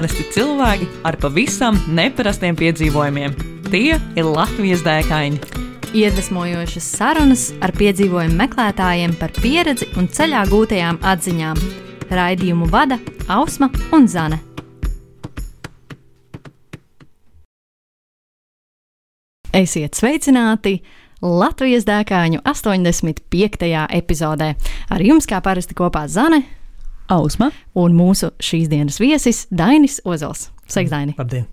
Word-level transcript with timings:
Parasti 0.00 0.24
cilvēki 0.32 0.86
ar 1.04 1.16
pavisam 1.20 1.76
neparastiem 1.92 2.56
piedzīvojumiem. 2.56 3.34
Tie 3.66 3.98
ir 4.00 4.24
Latvijas 4.24 4.80
dēkaini. 4.80 5.36
Iedvesmojošas 5.92 6.86
sarunas 6.96 7.42
ar 7.60 7.74
piedzīvojumu 7.76 8.38
meklētājiem 8.38 9.12
par 9.20 9.34
pieredzi 9.36 9.90
un 10.00 10.06
ceļā 10.08 10.46
gūtajām 10.48 11.02
atziņām. 11.04 11.60
Raidījumu 12.16 12.70
vada 12.72 12.96
Ausma 13.28 13.68
un 13.92 14.08
Zane. 14.08 14.38
Esiet 19.52 20.00
sveicināti! 20.00 20.78
Latvijas 21.20 21.84
dēkāņu 21.84 22.40
85. 22.48 23.68
epizodē. 24.00 24.54
Ar 24.88 25.04
jums 25.04 25.28
kā 25.28 25.42
parasti 25.44 25.76
kopā 25.76 26.06
Zane, 26.08 26.40
Ausma 27.10 27.50
un 27.78 27.96
mūsu 27.98 28.30
šīs 28.42 28.68
dienas 28.70 29.00
viesis 29.02 29.46
Dainis 29.50 30.00
Ozols. 30.06 30.48
Sveiks, 30.70 30.92
Daini! 30.92 31.16
Labdien! 31.18 31.48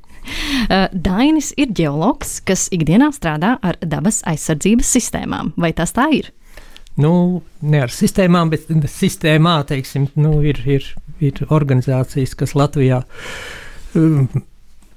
Uh, 0.68 0.88
Dainis 0.92 1.54
ir 1.58 1.72
ģeologs, 1.76 2.42
kas 2.48 2.68
ikdienā 2.76 3.10
strādā 3.16 3.56
ar 3.64 3.80
dabas 3.82 4.22
aizsardzības 4.28 4.90
sistēmām. 4.98 5.54
Vai 5.58 5.72
tas 5.78 5.96
tā 5.96 6.10
ir? 6.14 6.32
Nu, 6.98 7.44
ne 7.62 7.84
ar 7.86 7.94
sistēmām, 7.94 8.52
bet 8.52 8.68
sistēmā 8.92 9.60
teiksim, 9.70 10.10
nu, 10.18 10.40
ir, 10.46 10.60
ir, 10.66 10.86
ir 11.24 11.42
organizācijas, 11.54 12.34
kas 12.38 12.56
Latvijā 12.58 13.04
um, 13.96 14.26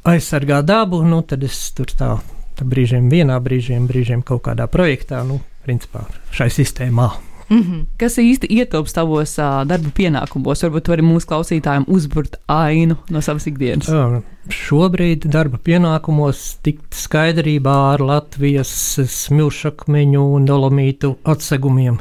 aizsargā 0.09 0.63
dabu. 0.67 1.03
Nu, 1.07 1.21
tad 1.23 1.45
es 1.47 1.61
tur 1.77 1.93
tā, 1.93 2.15
tā 2.57 2.69
brīžiem 2.69 3.11
vienā, 3.13 3.37
brīžiem, 3.45 3.89
brīžiem 3.91 4.25
kaut 4.27 4.47
kādā 4.49 4.69
projektā, 4.73 5.23
nu, 5.29 5.43
principā 5.67 6.07
šai 6.35 6.49
sistēmā. 6.57 7.11
Mm 7.51 7.63
-hmm. 7.63 7.87
Kas 7.99 8.19
īsti 8.19 8.47
ietilpst 8.51 8.95
tavos 8.95 9.39
uh, 9.39 9.65
darba 9.67 9.91
pienākumos? 9.99 10.63
Varbūt 10.63 10.85
tu 10.87 10.93
vari 10.93 11.03
mūsu 11.03 11.27
klausītājiem 11.27 11.85
uzburt 11.89 12.37
ainu 12.47 12.97
no 13.11 13.21
savas 13.21 13.47
ikdienas. 13.47 13.89
Uh, 13.89 14.23
šobrīd 14.49 15.27
darba 15.27 15.59
pienākumos 15.59 16.59
tikt 16.63 16.95
skaidrībā 16.95 17.75
ar 17.95 18.01
Latvijas 18.01 19.01
smilšakmeņu 19.07 20.23
un 20.35 20.47
dolomītu 20.47 21.17
atsegumiem. 21.25 21.99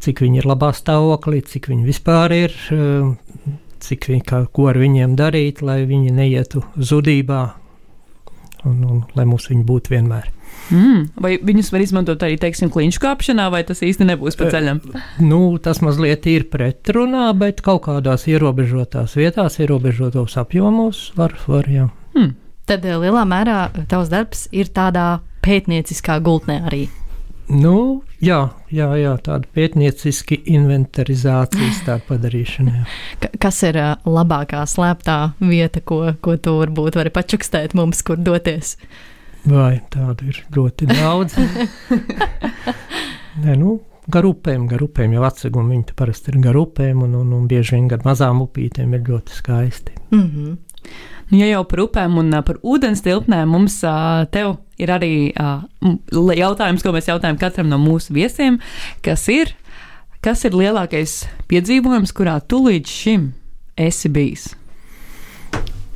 Cik 0.00 0.20
viņi 0.20 0.36
ir 0.38 0.46
labā 0.46 0.72
stāvoklī, 0.72 1.40
cik 1.42 1.68
viņi 1.68 1.84
vispār 1.84 2.32
ir, 2.32 2.52
uh, 2.72 3.14
cik 3.80 4.08
viņi, 4.08 4.22
kā, 4.24 4.46
ko 4.52 4.68
ar 4.68 4.78
viņiem 4.78 5.16
darīt, 5.16 5.62
lai 5.62 5.84
viņi 5.86 6.10
neietu 6.10 6.62
zudībā 6.76 7.54
un, 8.64 8.84
un 8.84 9.04
lai 9.14 9.24
mums 9.24 9.48
viņi 9.48 9.64
būtu 9.64 9.96
vienmēr. 9.96 10.37
Mm. 10.74 11.06
Vai 11.20 11.36
viņus 11.42 11.70
var 11.72 11.84
izmantot 11.84 12.22
arī, 12.24 12.36
teiksim, 12.40 12.70
kliņšu 12.72 13.02
kāpšanā, 13.02 13.48
vai 13.54 13.62
tas 13.68 13.80
īsti 13.84 14.06
nebūs 14.08 14.38
pa 14.38 14.50
ceļam? 14.52 14.82
Nu, 15.22 15.40
tas 15.62 15.80
mazliet 15.84 16.28
ir 16.30 16.48
pretrunā, 16.52 17.30
bet 17.38 17.62
kaut 17.64 17.86
kādās 17.88 18.28
ierobežotās 18.30 19.16
vietās, 19.18 19.58
ierobežotos 19.62 20.36
apjomos 20.40 21.08
var, 21.18 21.36
var 21.48 21.68
jā. 21.72 21.88
Hmm. 22.16 22.36
Tad 22.68 22.84
lielā 22.84 23.24
mērā 23.24 23.60
tavs 23.88 24.12
darbs 24.12 24.46
ir 24.52 24.68
tādā 24.76 25.18
pētnieciskā 25.44 26.18
gultnē 26.24 26.60
arī. 26.68 26.86
Nu, 27.48 28.02
jā, 28.20 28.50
jā, 28.68 28.90
jā, 29.00 29.14
tāda 29.24 29.48
pētnieciska 29.56 30.36
inventarizācijas 30.52 31.80
tāda 31.86 32.04
padarīšana. 32.10 32.82
K 33.22 33.30
kas 33.40 33.62
ir 33.64 33.78
uh, 33.80 33.94
labākā 34.04 34.66
slēptā 34.68 35.16
vieta, 35.40 35.80
ko, 35.80 36.02
ko 36.20 36.36
tu 36.36 36.58
varbūt 36.58 36.98
vari 37.00 37.12
pačukstēt 37.14 37.72
mums, 37.78 38.04
kur 38.04 38.20
doties? 38.20 38.76
Vai 39.48 39.78
tādu 39.92 40.28
ir 40.28 40.40
ļoti 40.54 40.88
daudz? 40.90 41.36
Nē, 43.42 43.54
nu, 43.56 43.78
gar 44.10 44.26
upēm, 44.28 44.66
gar 44.68 44.82
upēm 44.84 45.14
jau 45.16 45.24
atsegumi. 45.28 45.76
Viņi 45.76 45.96
parasti 45.98 46.32
ir 46.32 46.40
gar 46.44 46.58
upēm, 46.58 47.04
un, 47.06 47.14
un, 47.20 47.30
un 47.36 47.46
bieži 47.48 47.76
vien 47.76 47.88
gar 47.90 48.02
mazām 48.06 48.42
upītēm 48.44 48.96
ir 48.96 49.06
ļoti 49.08 49.38
skaisti. 49.38 49.94
Mm 50.10 50.26
-hmm. 50.26 50.56
Nu, 51.30 51.38
ja 51.38 51.46
jau 51.50 51.64
par 51.68 51.82
upēm 51.84 52.18
un 52.18 52.30
par 52.44 52.56
ūdens 52.64 53.02
tilpnēm 53.04 53.50
mums 53.52 53.80
tev 54.32 54.56
ir 54.80 54.88
arī 54.88 55.32
jautājums, 56.38 56.82
ko 56.82 56.92
mēs 56.92 57.08
jautājam 57.10 57.38
katram 57.40 57.68
no 57.68 57.78
mūsu 57.78 58.14
viesiem, 58.16 58.58
kas 59.04 59.28
ir, 59.28 59.52
kas 60.24 60.44
ir 60.44 60.56
lielākais 60.56 61.26
piedzīvojums, 61.48 62.12
kurā 62.12 62.40
tu 62.40 62.64
līdz 62.64 62.88
šim 62.88 63.32
esi 63.76 64.08
bijis? 64.08 64.54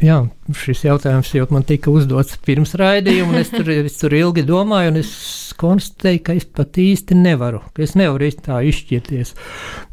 Jā, 0.02 0.16
šis 0.56 0.86
jautājums 0.86 1.30
jau 1.34 1.44
man 1.52 1.64
tika 1.66 1.92
uzdots 1.92 2.38
pirms 2.42 2.72
raidījuma, 2.78 3.34
un 3.34 3.40
es 3.42 3.52
tur, 3.52 3.68
es 3.70 4.00
tur 4.00 4.14
ilgi 4.16 4.42
domāju, 4.46 4.94
un 4.94 4.98
es 5.02 5.12
konstatēju, 5.60 6.22
ka 6.26 6.36
es 6.38 6.46
pat 6.48 6.78
īsti 6.80 7.18
nevaru, 7.18 7.60
es 7.78 7.94
nevaru 7.98 8.26
īsti 8.26 8.44
tā 8.48 8.62
izšķirties. 8.66 9.34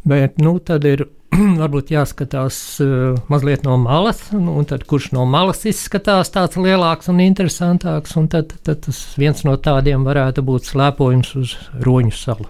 Bet, 0.10 0.40
nu, 0.42 0.56
tad 0.66 0.88
ir 0.90 1.06
varbūt 1.62 1.92
jāskatās 1.94 2.58
uh, 2.82 3.20
mazliet 3.30 3.68
no 3.68 3.78
malas, 3.82 4.24
nu, 4.34 4.56
un 4.62 4.66
tad 4.70 4.88
kurš 4.90 5.12
no 5.18 5.28
malas 5.30 5.62
izskatās 5.70 6.34
tāds 6.34 6.58
lielāks 6.58 7.12
un 7.12 7.22
interesantāks, 7.24 8.16
un 8.18 8.32
tad, 8.34 8.56
tad 8.66 8.82
tas 8.88 9.04
viens 9.20 9.46
no 9.46 9.60
tādiem 9.62 10.08
varētu 10.08 10.46
būt 10.48 10.72
slēpojums 10.72 11.36
uz 11.38 11.56
Roņu 11.86 12.18
salu. 12.18 12.50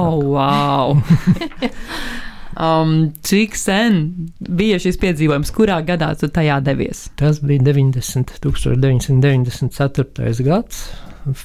Oh, 0.00 0.16
wow! 0.32 0.96
Um, 2.58 3.12
cik 3.22 3.54
sen 3.54 4.00
bija 4.42 4.80
šis 4.82 4.98
piedzīvojums, 5.00 5.52
kurā 5.54 5.78
gadā 5.86 6.10
tu 6.18 6.28
tajā 6.32 6.58
devies? 6.66 7.06
Tas 7.20 7.38
bija 7.44 7.62
90, 7.70 8.34
1994. 8.42 10.46
gads, 10.46 10.88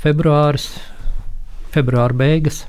februāris, 0.01 0.71
februāra 1.75 2.17
beigas. 2.17 2.63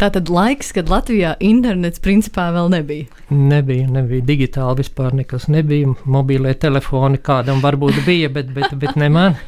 Tā 0.00 0.08
tad 0.14 0.30
laiks, 0.32 0.70
kad 0.72 0.88
Latvijā 0.88 1.34
internets 1.44 2.00
principā 2.02 2.46
vēl 2.54 2.70
nebija. 2.72 3.06
Nebija, 3.30 3.88
nebija 3.92 4.24
digitāli 4.24 4.80
vispār 4.80 5.12
nekas 5.18 5.44
nebija. 5.52 5.92
Mobīlie 6.08 6.54
telefoni 6.56 7.20
kādam 7.20 7.60
varbūt 7.60 8.00
bija, 8.06 8.30
bet, 8.32 8.54
bet, 8.56 8.72
bet 8.80 8.96
ne 9.00 9.10
man. 9.12 9.36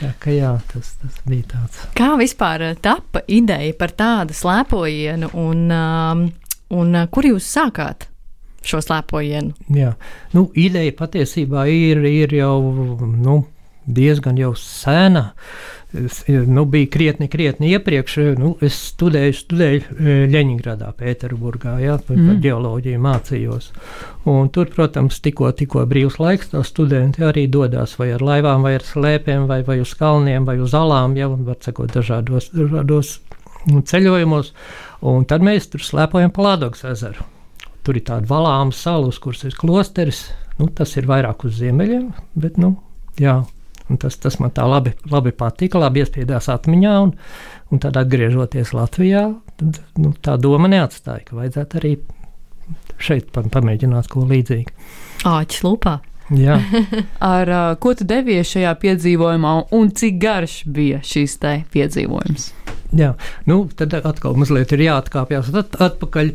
Tā 0.00 0.10
kā 0.20 0.34
jā, 0.34 0.50
tas, 0.68 0.90
tas 1.00 1.16
bija 1.24 1.46
tāds. 1.54 1.80
Kā 1.96 2.10
vispār 2.20 2.66
tapa 2.84 3.22
ideja 3.30 3.72
par 3.78 3.94
tādu 3.96 4.36
slēpojienu 4.36 5.30
un 5.40 5.62
um, 5.72 6.24
Un 6.74 6.94
uh, 6.94 7.06
kur 7.12 7.26
jūs 7.28 7.46
sākāt? 7.54 8.08
Šo 8.64 8.80
slēpojienu. 8.80 9.52
Jā, 9.76 9.90
nu, 10.32 10.46
ideja 10.56 10.94
patiesībā 10.96 11.66
ir, 11.68 12.00
ir 12.08 12.32
jau 12.32 12.56
nu, 13.04 13.42
diezgan 13.84 14.38
jau 14.40 14.54
sena. 14.56 15.32
Es, 15.94 16.24
nu, 16.26 16.64
bija 16.66 16.88
krietni, 16.90 17.28
krietni 17.30 17.70
iepriekš. 17.76 18.16
Nu, 18.40 18.54
es 18.64 18.76
studēju, 18.90 19.36
studēju 19.38 20.06
Leņņģeradā, 20.32 20.88
Pēterburgā, 20.98 21.76
ja, 21.84 21.98
par, 22.02 22.16
mm. 22.18 22.30
par 22.30 22.40
geoloģiju 22.42 23.02
mācījos. 23.04 23.68
Un 24.30 24.50
tur, 24.54 24.72
protams, 24.74 25.20
tikko, 25.22 25.52
tikko 25.54 25.84
brīvs 25.90 26.18
laiks, 26.22 26.50
tā 26.54 26.64
studenti 26.66 27.22
arī 27.28 27.46
dodas 27.52 27.94
vai 28.00 28.10
ar 28.16 28.24
laivām, 28.24 28.66
vai 28.66 28.74
ar 28.80 28.88
slēpēm, 28.88 29.46
vai, 29.50 29.60
vai 29.66 29.78
uz 29.84 29.94
kalniem, 30.00 30.48
vai 30.48 30.58
uz 30.64 30.74
alām, 30.74 31.14
jau 31.20 31.34
var 31.36 31.60
sakot, 31.62 31.94
dažādos, 31.94 32.50
dažādos 32.56 33.18
ceļojumos. 33.64 34.52
Un 35.04 35.26
tad 35.28 35.44
mēs 35.44 35.68
tur 35.68 35.84
slēpojam 35.84 36.32
pa 36.32 36.46
Latvijas 36.46 36.84
ezeru. 36.94 37.26
Tur 37.84 37.98
ir 37.98 38.06
tāda 38.08 38.28
valāma 38.30 38.72
sala, 38.72 39.10
uz 39.10 39.18
kuras 39.20 39.44
ir 39.44 39.56
klosteris. 39.58 40.30
Nu, 40.56 40.70
tas 40.72 40.94
ir 40.96 41.08
vairāk 41.10 41.44
uz 41.44 41.58
ziemeļiem, 41.58 42.06
bet 42.40 42.56
nu, 42.62 42.76
jā, 43.20 43.40
tas, 44.00 44.16
tas 44.22 44.38
man 44.40 44.54
tā 44.54 44.64
labi, 44.70 44.94
labi 45.10 45.34
patika, 45.36 45.82
labi 45.82 46.04
iespiedās 46.04 46.48
atmiņā. 46.54 46.94
Un, 47.04 47.12
un 47.74 47.82
tad, 47.82 47.98
atgriežoties 48.00 48.72
Latvijā, 48.76 49.26
tad, 49.60 49.82
nu, 50.00 50.14
tā 50.24 50.38
doma 50.40 50.70
neatstāja, 50.72 51.26
ka 51.28 51.40
vajadzētu 51.42 51.80
arī 51.82 51.94
šeit 53.02 53.28
pamēģināt 53.34 54.08
ko 54.08 54.24
līdzīgu. 54.30 54.72
Āķis 55.28 55.64
lupā. 55.66 55.98
Jā. 56.32 56.56
Ar 57.34 57.50
ko 57.82 57.92
tu 57.98 58.08
devies 58.08 58.54
šajā 58.54 58.72
piedzīvojumā, 58.80 59.56
un 59.76 59.92
cik 59.92 60.20
garš 60.22 60.62
bija 60.64 61.04
šis 61.04 61.36
te 61.42 61.58
piedzīvojums? 61.74 62.52
Jā, 62.94 63.10
nu, 63.50 63.56
tad 63.74 63.94
atkal 63.98 64.36
mazliet 64.38 64.72
ir 64.76 64.84
jāatkāpjas 64.84 65.50
at, 65.58 65.78
atpakaļ. 65.82 66.30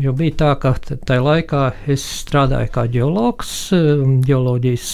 Jo 0.00 0.14
bija 0.16 0.36
tā, 0.42 0.52
ka 0.60 0.72
tajā 0.80 1.22
laikā 1.24 1.64
es 1.92 2.04
strādāju 2.22 2.72
kā 2.72 2.86
ģeologs, 2.92 3.56
ģeoloģijas. 4.26 4.92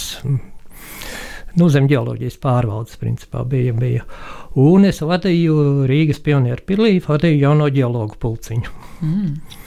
Nu, 1.60 1.68
zem 1.68 1.86
ģeoloģijas 1.90 2.38
pārvaldes 2.42 2.98
principā 2.98 3.44
bija. 3.48 3.74
bija. 3.76 4.06
Un 4.58 4.88
es 4.88 5.02
vadīju 5.04 5.86
Rīgas 5.88 6.22
pionieru 6.24 6.64
pilī, 6.66 6.96
vadīju 7.04 7.42
jauno 7.44 7.68
ģeologu 7.72 8.18
pulciņu. 8.20 8.74
Mm. 9.04 9.60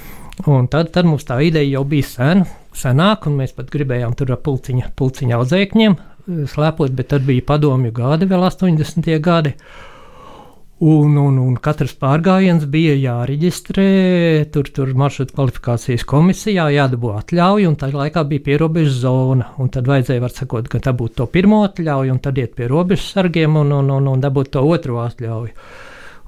Un 0.51 0.67
tad, 0.67 0.91
tad 0.91 1.07
mums 1.07 1.23
tā 1.23 1.39
ideja 1.45 1.77
jau 1.77 1.85
bija 1.87 2.09
sen, 2.09 2.43
senāk, 2.75 3.29
un 3.29 3.37
mēs 3.39 3.55
pat 3.55 3.69
gribējām 3.71 4.17
tur 4.19 4.33
ar 4.35 4.41
pulciņa, 4.43 4.91
pulciņa 4.99 5.39
audzēkņiem 5.39 5.95
slēpot, 6.25 6.93
bet 6.95 7.11
tad 7.13 7.25
bija 7.25 7.43
padomju 7.45 7.93
gadi, 7.95 8.27
vēl 8.29 8.47
80. 8.47 9.11
gadi. 9.23 9.53
Un, 10.83 11.13
un, 11.15 11.37
un 11.39 11.53
katrs 11.55 11.93
pārgājiens 11.95 12.65
bija 12.67 12.97
jāreģistrē, 12.99 13.85
tur, 14.51 14.67
tur 14.75 14.89
maršrutu 14.99 15.31
kvalifikācijas 15.37 16.03
komisijā 16.03 16.65
jādabū 16.75 17.13
atļauja, 17.15 17.69
un 17.69 17.77
tajā 17.79 17.95
laikā 17.95 18.25
bija 18.27 18.43
pierobežas 18.49 18.97
zona. 19.05 19.47
Tad 19.71 19.87
vajadzēja, 19.87 20.23
var 20.25 20.35
sakot, 20.35 20.67
ka 20.67 20.81
dabūt 20.83 21.15
to 21.21 21.29
pirmo 21.31 21.61
atļauju, 21.63 22.11
un 22.11 22.19
tad 22.19 22.41
iet 22.43 22.57
pie 22.59 22.67
robežas 22.67 23.07
sargiem 23.15 23.55
un, 23.61 23.71
un, 23.71 23.93
un, 23.95 24.09
un 24.11 24.25
dabūt 24.25 24.51
to 24.57 24.65
otro 24.67 24.99
atļauju. 25.05 25.55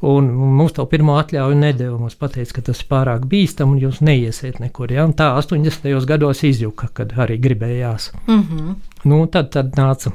Un 0.07 0.31
mums 0.31 0.77
to 0.77 0.85
pirmo 0.88 1.17
atļauju 1.19 1.57
nedēļu. 1.57 1.99
Mums 1.99 2.15
teica, 2.15 2.47
ka 2.53 2.63
tas 2.69 2.79
ir 2.79 2.88
pārāk 2.88 3.27
bīstami 3.27 3.75
un 3.75 3.83
jūs 3.83 3.99
neiesiet 3.99 4.61
nekur. 4.63 4.94
Ja? 4.95 5.03
Un 5.09 5.17
tā 5.17 5.33
80. 5.41 5.91
gados 6.07 6.45
izjuka, 6.47 6.88
kad 6.94 7.17
arī 7.19 7.35
gribējās. 7.41 8.13
Mm 8.29 8.44
-hmm. 8.44 8.75
nu, 9.11 9.25
tad, 9.27 9.51
tad 9.51 9.75
nāca 9.75 10.13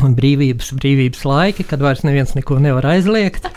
brīvības, 0.00 0.72
brīvības 0.80 1.24
laiki, 1.28 1.66
kad 1.68 1.82
vairs 1.84 2.04
neviens 2.06 2.34
neko 2.36 2.58
nevar 2.62 2.86
aizliegt. 2.96 3.48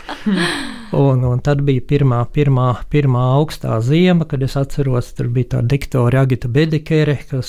Un, 0.94 1.24
un 1.26 1.40
tad 1.42 1.58
bija 1.66 1.82
pirmā, 1.82 2.20
pirmā, 2.30 2.68
pirmā 2.92 3.22
augstā 3.34 3.80
zima, 3.82 4.28
kad 4.30 4.44
es 4.46 4.54
atceros, 4.54 5.08
tur 5.18 5.26
bija 5.34 5.56
tā 5.56 5.62
diktore 5.66 6.20
Agita 6.20 6.46
Bedekere, 6.46 7.16
kas 7.26 7.48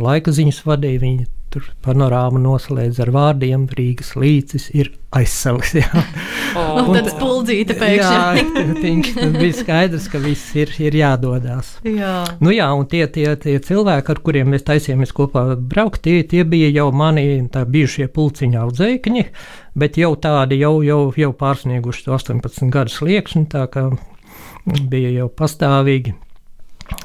laika 0.00 0.32
ziņas 0.32 0.62
vadīja. 0.64 1.02
Viņa 1.02 1.26
tur 1.56 1.70
panorāma 1.84 2.40
noslēdz 2.42 3.00
ar 3.06 3.10
vārdiem: 3.14 3.64
Rīgas 3.72 4.12
līcis 4.18 4.68
ir 4.76 4.90
aizsalis. 5.16 5.72
Jā, 5.80 6.02
oh. 6.56 6.82
un 6.82 6.90
tad 6.92 7.08
spuldzīte 7.14 7.76
pēkšņi. 7.78 8.42
jā, 8.44 8.64
tiņš, 8.82 9.12
tad 9.16 9.38
bija 9.40 9.56
skaidrs, 9.56 10.08
ka 10.12 10.20
viss 10.20 10.52
ir, 10.58 10.72
ir 10.84 10.98
jādodas. 11.00 11.72
Jā. 11.88 12.18
Nu 12.44 12.52
jā, 12.52 12.68
un 12.76 12.84
tie, 12.90 13.06
tie, 13.12 13.30
tie 13.40 13.56
cilvēki, 13.64 14.12
ar 14.12 14.20
kuriem 14.26 14.52
mēs 14.52 14.66
taisījāmies 14.68 15.14
kopā 15.16 15.46
braukt, 15.56 16.02
tie, 16.04 16.20
tie 16.28 16.44
bija 16.48 16.68
jau 16.74 16.90
mani 16.96 17.24
bijušie 17.56 18.10
pulciņa 18.12 18.66
audzēkņi, 18.66 19.24
bet 19.80 19.96
jau 20.00 20.12
tādi 20.20 20.60
jau, 20.60 20.76
jau, 20.84 21.00
jau 21.16 21.32
pārsnieguši 21.40 22.12
18 22.18 22.70
gadu 22.74 22.92
sliekšņi, 22.92 23.48
tā 23.56 23.64
kā 23.72 23.88
bija 24.90 25.14
jau 25.22 25.32
pastāvīgi 25.32 26.16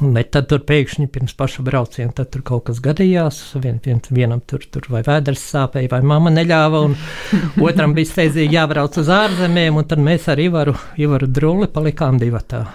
Bet 0.01 0.31
tad 0.33 0.48
tur 0.50 0.62
pēkšņi 0.66 1.07
pirms 1.13 1.33
paša 1.38 1.63
brauciena 1.66 2.25
tur 2.25 2.44
kaut 2.45 2.68
kas 2.69 2.80
gadījās. 2.83 3.39
Vien, 3.62 3.80
vien, 3.86 4.01
vienam 4.13 4.42
tur, 4.45 4.63
tur 4.69 4.86
vai 4.94 5.01
vēders 5.06 5.44
sāpēja, 5.54 5.89
vai 5.94 6.01
mamma 6.06 6.33
neļāva, 6.33 6.83
un 6.88 6.95
otram 7.68 7.95
bija 7.98 8.12
steidzīgi 8.12 8.57
jābrauc 8.57 8.98
uz 9.01 9.12
ārzemēm, 9.13 9.81
un 9.81 9.89
tad 9.89 10.01
mēs 10.04 10.28
ar 10.31 10.42
Ivaru, 10.42 10.75
Ivaru 11.01 11.30
Druli 11.30 11.69
palikām 11.74 12.22
divatā. 12.22 12.66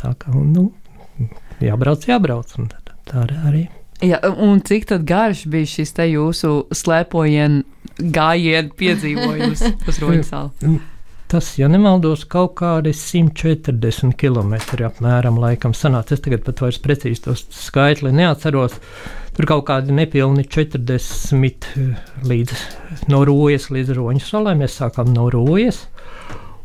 Tā 0.00 0.12
kā, 0.18 0.32
nu, 0.34 0.70
jābrauc, 1.62 2.08
jābrauc, 2.08 2.54
un 2.58 2.70
tā 2.72 3.26
arī. 3.48 3.68
Ja, 4.04 4.20
un 4.30 4.60
cik 4.62 4.86
tad 4.92 5.02
garš 5.08 5.44
bija 5.50 5.66
šis 5.66 5.92
te 5.96 6.06
jūsu 6.06 6.68
slēpojienu 6.74 7.64
gājienu 8.14 8.76
piedzīvojums 8.78 9.64
uz 9.90 9.98
Roņsalu? 10.04 10.76
Tas, 11.28 11.50
ja 11.60 11.66
nemaldos, 11.68 12.22
kaut 12.24 12.54
kādi 12.56 12.94
140 12.96 14.14
km 14.16 14.54
apmēram 14.86 15.36
laikam 15.36 15.74
sanāca. 15.76 16.16
Es 16.16 16.22
tagad 16.24 16.46
pat 16.46 16.62
vairs 16.64 16.78
precīzi 16.80 17.26
tos 17.26 17.42
skaitli 17.52 18.14
neatceros. 18.16 18.78
Tur 19.36 19.48
kaut 19.50 19.66
kādi 19.68 19.92
nepilni 19.92 20.46
40 20.48 21.68
līdz 22.24 22.54
no 23.12 23.20
rojas 23.28 23.68
līdz 23.68 23.92
roņu 23.98 24.24
salai. 24.24 24.56
Mēs 24.56 24.80
sākām 24.80 25.12
no 25.12 25.28
rojas. 25.34 25.84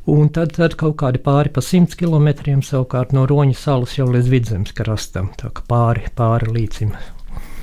Un 0.07 0.27
tad, 0.35 0.55
tad 0.55 0.77
kaut 0.79 0.97
kādi 0.99 1.19
pāri 1.23 1.51
pa 1.51 1.61
100 1.63 1.95
km 1.99 2.59
savukārt 2.63 3.13
no 3.15 3.23
Roņa 3.27 3.55
salas 3.55 3.93
jau 3.95 4.09
līdz 4.11 4.31
vidzemes 4.31 4.75
krastam, 4.75 5.29
tā 5.39 5.47
kā 5.55 5.63
pāri, 5.69 6.09
pāri 6.17 6.51
līdzim. 6.51 6.91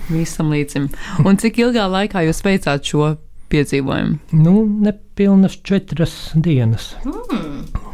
Visam 0.09 0.49
līdzim. 0.49 0.89
Un 1.21 1.37
cik 1.37 1.61
ilgā 1.61 1.85
laikā 1.93 2.25
jūs 2.25 2.41
veicāt 2.47 2.89
šo 2.89 3.11
piedzīvojumu? 3.53 4.41
Nu, 4.41 4.57
nepilnas 4.87 5.61
četras 5.67 6.19
dienas. 6.35 6.95
Mm. 7.05 7.89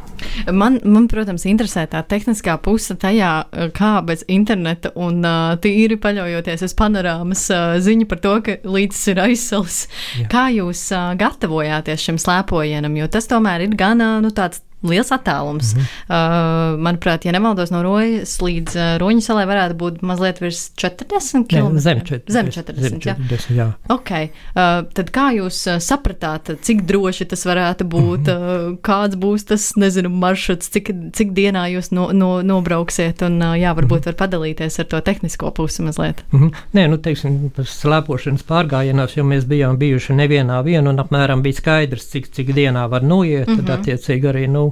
Man, 0.53 0.79
man, 0.85 1.07
protams, 1.11 1.45
interesē 1.49 1.87
tā 1.91 2.01
tehniskā 2.09 2.57
puse 2.63 2.97
tajā, 3.01 3.31
kā 3.77 3.93
bez 4.07 4.25
interneta 4.33 4.93
un 4.99 5.21
uh, 5.25 5.57
tīri 5.63 5.99
paļaujoties 6.01 6.65
uz 6.67 6.75
panorāmas 6.79 7.47
uh, 7.53 7.77
ziņu 7.83 8.09
par 8.11 8.23
to, 8.25 8.35
ka 8.47 8.57
līdzis 8.65 9.13
ir 9.13 9.23
aizsals. 9.27 9.81
Jā. 10.21 10.29
Kā 10.33 10.47
jūs 10.55 10.87
uh, 10.95 11.11
gatavojāties 11.21 12.09
šim 12.09 12.21
slēpojienam, 12.23 12.97
jo 13.01 13.11
tas 13.13 13.29
tomēr 13.31 13.67
ir 13.67 13.77
gan 13.79 14.03
nu, 14.23 14.33
tāds 14.35 14.63
liels 14.83 15.13
attālums. 15.13 15.75
Mm 15.75 15.81
-hmm. 15.81 16.75
uh, 16.75 16.81
manuprāt, 16.81 17.25
ja 17.25 17.33
nemaldos, 17.33 17.71
no 17.71 17.83
Rojas 17.83 18.41
līdz 18.41 18.77
uh, 18.77 18.99
Roņa 19.01 19.21
salai 19.21 19.47
varētu 19.47 19.75
būt 19.75 20.03
mazliet 20.03 20.41
virs 20.41 20.71
40 20.77 21.47
km. 21.49 21.79
Zem 21.79 22.01
40. 22.01 22.33
Zem 22.33 22.47
40, 22.51 22.81
zem 22.81 23.01
40 23.01 23.51
jā. 23.51 23.57
jā. 23.57 23.73
Okay. 23.89 24.31
Uh, 24.55 24.85
tad 24.95 25.11
kā 25.11 25.31
jūs 25.37 25.67
uh, 25.67 25.81
sapratāt, 25.81 26.53
cik 26.61 26.83
droši 26.87 27.25
tas 27.25 27.47
varētu 27.47 27.85
būt, 27.85 28.21
mm 28.21 28.37
-hmm. 28.37 28.73
uh, 28.73 28.79
kāds 28.83 29.17
būs 29.17 29.45
tas, 29.45 29.73
nezinu, 29.77 30.09
maršruts, 30.09 30.69
cik, 30.69 30.91
cik 31.13 31.33
dienā 31.33 31.67
jūs 31.73 31.91
no, 31.91 32.13
no, 32.13 32.43
nobrauksiet, 32.43 33.23
un 33.23 33.43
uh, 33.43 33.55
jā, 33.59 33.75
varbūt 33.75 33.99
mm 33.99 34.03
-hmm. 34.03 34.07
var 34.07 34.29
padalīties 34.29 34.81
ar 34.81 34.85
to 34.85 35.01
tehnisko 35.01 35.51
pusi 35.51 35.83
mazliet. 35.83 36.25
Mm 36.33 36.41
-hmm. 36.41 36.53
Nē, 36.73 36.89
nu, 36.89 36.97
teiksim, 36.97 37.51
slēpošanas 37.59 38.45
pārgājienās, 38.49 39.17
jo 39.17 39.25
mēs 39.25 39.45
bijām 39.45 39.77
bijuši 39.77 40.13
nevienā 40.13 40.63
vienu, 40.65 40.91
un 40.91 40.97
apmēram 40.99 41.43
bija 41.43 41.55
skaidrs, 41.55 42.11
cik, 42.11 42.31
cik 42.33 42.55
dienā 42.55 42.89
var 42.89 43.03
noiet, 43.03 43.49
mm 43.49 43.55
-hmm. 43.55 43.57
tad 43.57 43.65
mhm. 43.65 43.81
attiecīgi 43.81 44.29
arī, 44.29 44.49
nu, 44.49 44.66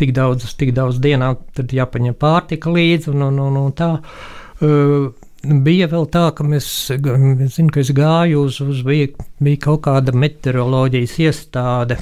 tik 0.00 0.14
daudz, 0.16 0.48
tik 0.58 0.72
daudz 0.76 1.00
dienā, 1.02 1.34
tad 1.56 1.74
jāpaņem 1.76 2.16
pārtika 2.18 2.72
līdzi 2.72 3.12
un, 3.12 3.28
un, 3.30 3.40
un, 3.46 3.60
un 3.66 3.76
tā. 3.76 3.92
Uh, 4.56 5.12
bija 5.46 5.88
vēl 5.90 6.06
tā, 6.10 6.28
ka 6.36 6.44
mēs, 6.46 6.68
es 6.92 7.56
zinu, 7.58 7.70
ka 7.72 7.82
es 7.82 7.92
gāju 7.94 8.46
uz, 8.46 8.60
uz 8.64 8.82
bija, 8.86 9.12
bija 9.42 9.62
kaut 9.68 9.84
kāda 9.86 10.14
meteoroloģijas 10.16 11.18
iestāde. 11.26 12.00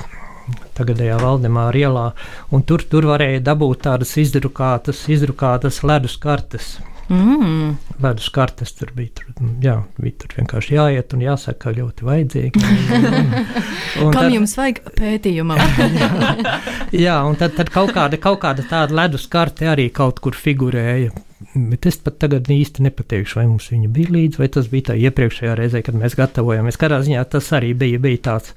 Tagadējā 0.77 1.17
Valdemāra 1.23 1.79
ielā, 1.81 2.09
un 2.53 2.65
tur, 2.69 2.83
tur 2.85 3.07
varēja 3.09 3.41
dabūt 3.47 3.87
tādas 3.87 4.13
izdrukātas, 4.21 5.07
izdrukātas 5.09 5.81
ledus 5.87 6.19
kartes. 6.21 6.75
Mm. 7.09 7.75
Ledus 8.03 8.29
kartes 8.33 8.73
tur 8.77 8.91
bija. 8.97 9.13
Tur, 9.19 9.49
jā, 9.63 9.75
bija 10.01 10.17
tur 10.23 10.37
vienkārši 10.39 10.77
jāiet 10.79 11.13
un 11.17 11.25
jāsaka, 11.25 11.73
ļoti 11.77 12.07
vajadzīgi. 12.09 12.63
Un, 13.95 14.07
un, 14.07 14.09
un 14.09 14.15
Kam 14.15 14.25
tad, 14.27 14.33
jums 14.35 14.55
vajag 14.59 14.81
pētījumam? 14.99 15.61
jā, 15.95 16.09
jā, 17.07 17.15
un 17.29 17.37
tad, 17.39 17.55
tad 17.59 17.71
kaut, 17.73 17.93
kāda, 17.95 18.19
kaut 18.21 18.41
kāda 18.43 18.65
tāda 18.67 18.97
ledus 18.97 19.29
karte 19.31 19.69
arī 19.71 19.87
kaut 19.95 20.19
kur 20.25 20.35
figurēja. 20.35 21.13
Bet 21.55 21.87
es 21.87 22.01
pat 22.03 22.17
tagad 22.23 22.49
īsti 22.51 22.83
nepateikšu, 22.87 23.39
vai 23.39 23.47
mums 23.51 23.69
viņa 23.71 23.91
bija 23.95 24.15
līdzi, 24.17 24.41
vai 24.41 24.49
tas 24.57 24.67
bija 24.73 24.89
tā 24.91 24.97
iepriekšējā 24.99 25.55
reizē, 25.61 25.85
kad 25.87 25.99
mēs 26.01 26.17
gatavojāmies. 26.19 26.81
Katrā 26.81 26.99
ziņā 27.05 27.23
tas 27.31 27.53
arī 27.55 27.75
bija, 27.79 28.01
bija 28.03 28.23
tāds 28.31 28.55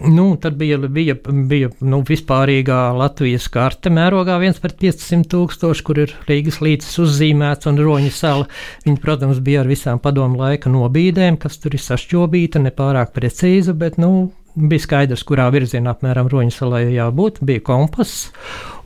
Nu, 0.00 0.36
tad 0.36 0.56
bija, 0.58 0.78
bija, 0.78 1.14
bija 1.48 1.68
nu, 1.80 2.00
vispārīgā 2.06 2.78
Latvijas 2.98 3.46
karte 3.52 3.92
mērogā 3.94 4.40
1 4.42 4.58
pret 4.62 4.76
500 4.80 5.28
tūkstoši, 5.30 5.84
kur 5.86 6.00
ir 6.02 6.14
Rīgas 6.26 6.58
līcis 6.64 6.98
uzzīmēts 7.04 7.70
un 7.70 7.78
roņa 7.78 8.10
sala. 8.14 8.48
Viņa, 8.86 9.00
protams, 9.02 9.38
bija 9.44 9.62
ar 9.62 9.70
visām 9.70 10.02
padomu 10.02 10.40
laika 10.42 10.72
nobīdēm, 10.72 11.38
kas 11.38 11.60
tur 11.62 11.78
ir 11.78 11.84
sašķobīta, 11.84 12.62
nepārāk 12.64 13.14
precīza, 13.14 13.76
bet, 13.78 14.00
nu, 14.02 14.32
bija 14.54 14.82
skaidrs, 14.82 15.22
kurā 15.26 15.46
virzienā 15.54 15.94
apmēram 15.94 16.30
roņa 16.32 16.56
salai 16.58 16.84
jābūt. 16.94 17.38
Bija 17.46 17.62
kompass, 17.70 18.30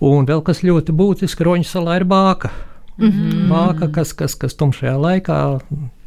un 0.04 0.28
vēl 0.28 0.44
kas 0.44 0.60
ļoti 0.66 0.92
būtiski, 0.96 1.46
roņa 1.48 1.70
salā 1.72 2.02
ir 2.02 2.08
bāka. 2.08 2.52
Mm 2.98 3.08
-hmm. 3.08 3.48
Bāka, 3.48 3.88
kas, 3.92 4.12
kas, 4.12 4.34
kas 4.34 4.54
tumšajā 4.58 4.96
laikā 4.98 5.60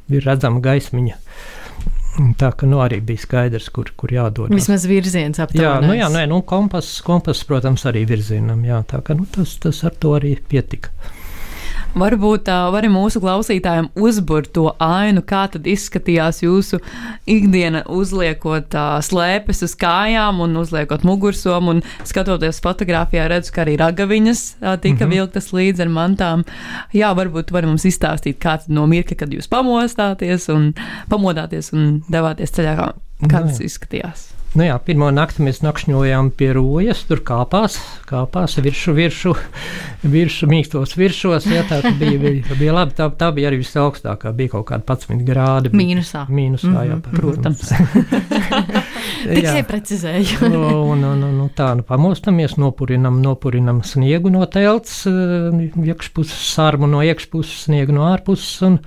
ir 0.09 0.23
redzama 0.25 0.59
gaismiņa. 0.59 1.15
Tā 2.11 2.51
ka 2.57 2.67
nu, 2.67 2.81
arī 2.83 2.99
bija 3.05 3.23
skaidrs, 3.23 3.69
kur, 3.71 3.87
kur 3.95 4.11
jādod. 4.11 4.51
Vismaz 4.51 4.83
virziens 4.89 5.39
aptuveni. 5.39 5.63
Jā, 5.63 5.77
nu, 5.85 5.95
jā 5.95 6.09
nē, 6.11 6.25
nu, 6.27 6.41
kompass, 6.47 6.99
kompass, 7.05 7.45
protams, 7.47 7.85
arī 7.87 8.03
virzienam. 8.09 8.65
Jā, 8.67 8.81
tā 8.87 8.99
ka 9.05 9.15
nu, 9.17 9.27
tas, 9.31 9.55
tas 9.63 9.79
ar 9.87 9.95
to 9.95 10.11
arī 10.17 10.35
pietika. 10.51 10.91
Varbūt 11.91 12.45
tā 12.47 12.57
var 12.71 12.85
mūsu 12.87 13.19
klausītājiem 13.19 13.89
uzburt 13.99 14.53
to 14.55 14.69
ainu, 14.79 15.19
kā 15.27 15.43
tad 15.51 15.67
izskatījās 15.67 16.39
jūsu 16.45 16.79
ikdiena, 17.29 17.83
uzliekot 17.91 18.77
uh, 18.79 18.95
slēpes 19.03 19.59
uz 19.67 19.75
kājām 19.79 20.39
un 20.45 20.55
uzliekot 20.61 21.03
mugursomu. 21.07 21.75
Un 21.75 21.83
skatoties 22.07 22.61
fotografijā, 22.63 23.27
redzu, 23.31 23.51
ka 23.55 23.65
arī 23.65 23.75
ragaviņas 23.81 24.43
uh, 24.61 24.77
tika 24.79 25.03
mm 25.03 25.03
-hmm. 25.03 25.15
vilktas 25.17 25.51
līdzi 25.51 25.83
ar 25.83 25.91
mantām. 25.91 26.45
Jā, 26.95 27.11
varbūt 27.17 27.51
var 27.51 27.67
mums 27.67 27.85
izstāstīt, 27.85 28.39
kāds 28.39 28.71
no 28.71 28.87
mirkļa, 28.87 29.17
kad 29.17 29.33
jūs 29.33 29.51
pamostāties 29.51 30.49
un 30.49 30.73
pamodāties 31.09 31.73
un 31.73 32.03
devāties 32.07 32.55
ceļā, 32.55 32.75
kā, 32.75 32.93
kā 33.27 33.47
tas 33.47 33.59
izskatījās. 33.59 34.30
Nu 34.51 34.65
jā, 34.65 34.73
pirmā 34.83 35.07
naktī 35.15 35.45
mēs 35.45 35.61
nakšņojām 35.63 36.33
pie 36.35 36.49
rojas, 36.57 37.05
tur 37.07 37.21
kāpās, 37.23 37.77
kāpās 38.09 38.57
virsū, 38.59 38.91
virsū, 38.97 39.31
virsū 40.03 40.49
mīkstos 40.51 40.97
virsos. 40.99 41.47
Jā, 41.47 41.61
tā 41.69 41.79
bija, 41.95 42.17
bija, 42.19 42.57
bija 42.59 42.73
labi. 42.75 42.97
Tā, 42.97 43.07
tā 43.15 43.29
bija 43.31 43.47
arī 43.47 43.61
visaugstākā, 43.61 44.33
bija 44.35 44.57
kaut 44.57 44.65
kāda 44.73 44.83
11 44.83 45.23
grādi. 45.29 45.71
Mīnusā. 45.71 46.25
Mīnusā, 46.27 46.67
mm 46.67 46.75
-hmm, 46.75 46.89
jā, 46.89 46.97
mhm, 46.99 47.15
protams. 47.15 47.71
Tikai 49.39 49.63
precizēju. 49.71 50.51
un, 50.51 50.99
un, 50.99 51.23
un, 51.23 51.39
un 51.45 51.49
tā, 51.55 51.71
nu 51.79 51.87
pamostamies, 51.87 52.57
nopurinam, 52.59 53.21
nopurinam 53.23 53.81
sniegu 53.87 54.29
no 54.35 54.43
telts, 54.45 55.05
eh, 55.07 55.63
iekšpuses 55.79 56.53
sarmu 56.53 56.91
no 56.91 56.99
iekšpuses, 56.99 57.63
sniegu 57.69 57.95
no 57.95 58.03
ārpuses. 58.11 58.61
Un, 58.67 58.79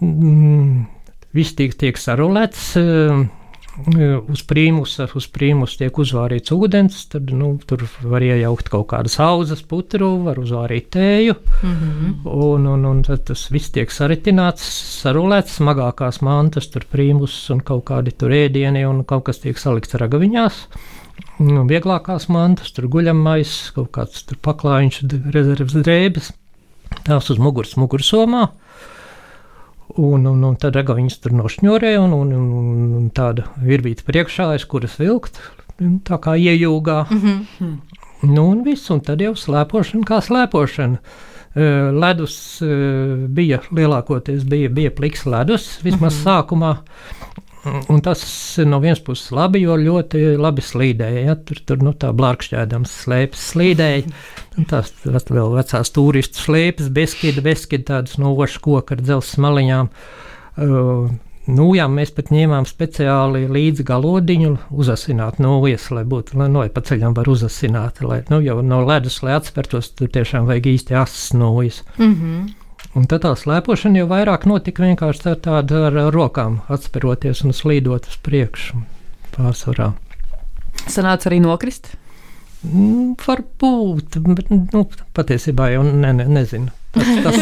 mm, 0.00 0.86
Viss 1.32 1.54
tiek, 1.54 1.70
tiek 1.78 1.94
sarulēts, 1.94 2.74
uz 3.78 4.42
prīmusa, 4.46 5.06
uz 5.16 5.26
prīmusa 5.30 5.84
tiek 5.84 5.98
uzvārīts 6.02 6.52
ūdens, 6.54 7.04
tad 7.12 7.30
nu, 7.36 7.52
tur 7.66 7.84
var 8.02 8.24
iejaukt 8.24 8.68
kaut 8.72 8.88
kādas 8.90 9.16
auzas, 9.22 9.62
putru, 9.62 10.10
var 10.24 10.40
uzvārīt 10.42 10.90
tēju, 10.96 11.36
mm 11.62 11.74
-hmm. 11.74 12.14
un, 12.24 12.66
un, 12.66 12.84
un 12.84 13.02
tad 13.06 13.24
tas 13.30 13.46
viss 13.50 13.70
tiek 13.70 13.90
saritināts, 13.90 14.64
sarulēts, 15.02 15.58
smagākās 15.60 16.20
mantas, 16.20 16.68
tur 16.68 16.84
prīmus 16.90 17.50
un 17.50 17.60
kaut 17.60 17.84
kādi 17.84 18.12
tur 18.12 18.30
ēdieni, 18.30 18.86
un 18.86 19.04
kaut 19.04 19.24
kas 19.24 19.38
tiek 19.38 19.58
salikts 19.58 19.94
ragaviņās. 19.94 20.66
nu, 21.38 21.64
vieglākās 21.68 22.28
mantas, 22.28 22.72
tur 22.72 22.88
guļamais, 22.88 23.72
kaut 23.74 23.90
kāds 23.92 24.24
tur 24.24 24.36
paklājiņš, 24.42 25.02
rezerves 25.32 25.72
drēbes, 25.72 26.32
tās 27.04 27.30
uz 27.30 27.38
muguras 27.38 27.76
mugursomā. 27.76 28.48
Un, 29.96 30.26
un, 30.26 30.44
un 30.44 30.56
tad 30.60 30.76
rega 30.78 30.94
viņas 30.94 31.18
tur 31.22 31.32
nošņurēja, 31.34 32.00
un, 32.04 32.12
un, 32.14 32.32
un, 32.36 32.92
un 33.00 33.08
tāda 33.14 33.48
virbīta 33.58 34.04
priekšā, 34.06 34.52
aiz 34.54 34.66
kuras 34.70 34.98
vilkt, 35.00 35.40
tā 36.06 36.18
kā 36.22 36.36
iejūgā. 36.38 37.06
Mm 37.10 37.20
-hmm. 37.24 37.76
Nu, 38.22 38.50
un 38.50 38.62
viss, 38.64 38.90
un 38.90 39.00
tad 39.00 39.20
jau 39.20 39.32
slēpošana 39.34 40.04
kā 40.04 40.20
slēpošana. 40.20 40.98
Eh, 41.54 41.90
Ledus 41.92 42.62
eh, 42.62 43.26
bija 43.28 43.58
lielākoties 43.74 44.44
bija, 44.44 44.68
bija 44.68 44.90
pliks 44.90 45.24
ledus, 45.26 45.80
vismaz 45.82 46.14
mm 46.14 46.20
-hmm. 46.20 46.26
sākumā. 46.26 46.76
Un 47.64 48.00
tas 48.00 48.22
no 48.64 48.78
vienas 48.80 49.02
puses 49.04 49.32
labi, 49.36 49.60
jo 49.66 49.76
ļoti 49.76 50.36
labi 50.40 50.64
slīdēja. 50.64 51.24
Ja? 51.28 51.36
Tur, 51.36 51.60
tur 51.68 51.82
nu, 51.84 51.92
tā 51.92 52.12
blārkšķēdams 52.16 52.94
slēpes 53.04 53.48
slīdēja. 53.52 54.04
Un 54.56 54.68
tās 54.70 54.94
vēl 55.04 55.56
vecās 55.58 55.92
turistu 55.92 56.40
slēpes, 56.46 56.88
beskida, 56.96 57.44
beskida 57.44 57.88
tādas 57.94 58.16
no 58.20 58.32
ošu 58.32 58.62
koka 58.64 58.96
ar 58.96 59.04
dzelzs 59.04 59.36
maliņām. 59.44 59.90
Uh, 60.60 61.10
Nu, 61.50 61.70
jā, 61.74 61.86
mēs 61.90 62.12
pat 62.14 62.28
ņēmām 62.30 62.66
speciāli 62.68 63.46
līdzi 63.50 63.84
galodiņu, 63.88 64.50
uzasināt 64.82 65.40
no 65.42 65.56
vietas, 65.64 65.88
lai 65.94 66.04
būtu, 66.08 66.36
lai 66.38 66.50
no 66.52 66.62
pa 66.70 66.82
ceļam 66.84 67.16
var 67.16 67.30
uzasināt, 67.32 68.02
lai, 68.04 68.20
nu, 68.30 68.42
jau 68.44 68.60
no 68.62 68.82
ledus, 68.86 69.20
lai 69.24 69.38
atspērtos, 69.38 69.94
tur 69.98 70.12
tiešām 70.12 70.46
vajag 70.50 70.68
īsti 70.74 70.98
asas 71.00 71.32
nojas. 71.34 71.82
Mm 71.96 72.14
-hmm. 72.14 72.50
Un 72.98 73.06
tad 73.06 73.22
tā 73.22 73.30
slēpošana 73.38 74.00
jau 74.00 74.08
vairāk 74.10 74.48
notika 74.50 74.82
vienkārši 74.82 75.28
ar 75.30 75.36
tādu 75.44 75.84
ar, 75.86 75.98
rokām 76.10 76.58
atspēroties 76.74 77.44
un 77.46 77.54
slīdot 77.54 78.08
uz 78.10 78.16
priekšu 78.26 78.80
pārsvarā. 79.36 79.92
Sanāca 80.90 81.30
arī 81.30 81.38
nokrist. 81.44 81.92
Mm, 82.66 83.14
Varbūt, 83.22 84.18
bet 84.26 84.50
nu, 84.50 84.84
patiesībā 85.16 85.70
jau 85.76 85.84
ne, 85.86 86.10
ne, 86.18 86.26
nezinu. 86.28 86.74
Tas, 86.90 87.10
tas, 87.22 87.36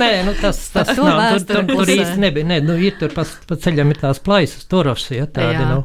nē, 0.00 0.08
nu, 0.26 0.32
tas, 0.40 0.58
tas 0.74 0.88
nav. 0.98 1.20
Tur, 1.38 1.44
tur, 1.46 1.66
tur 1.70 1.90
īsti 1.92 2.18
nebija. 2.18 2.46
Ne, 2.48 2.56
nu, 2.66 2.74
ir 2.82 2.96
tur 2.98 3.12
pa, 3.14 3.22
pa 3.46 3.58
ceļam 3.62 3.92
ir 3.94 4.00
tās 4.00 4.18
plaisas, 4.24 4.64
turos, 4.70 5.04
ja, 5.14 5.28
tādi, 5.30 5.60
Jā. 5.60 5.68
nu, 5.70 5.84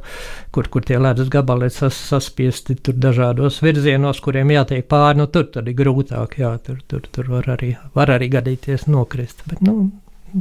kur, 0.55 0.69
kur 0.73 0.85
tie 0.87 0.97
ledus 0.97 1.29
gabali 1.33 1.69
sas, 1.73 1.99
saspiesti 2.09 2.79
tur 2.81 2.97
dažādos 2.97 3.59
virzienos, 3.61 4.21
kuriem 4.25 4.55
jātiek 4.55 4.87
pāri. 4.89 5.21
Nu, 5.21 5.29
tur 5.29 5.45
tad 5.53 5.69
ir 5.69 5.77
grūtāk, 5.77 6.39
jā, 6.41 6.55
tur, 6.65 6.81
tur, 6.89 7.05
tur 7.13 7.29
var, 7.35 7.51
arī, 7.53 7.75
var 7.93 8.15
arī 8.15 8.31
gadīties 8.33 8.87
nokrist. 8.89 9.45
Bet, 9.45 9.61
nu, 9.61 9.91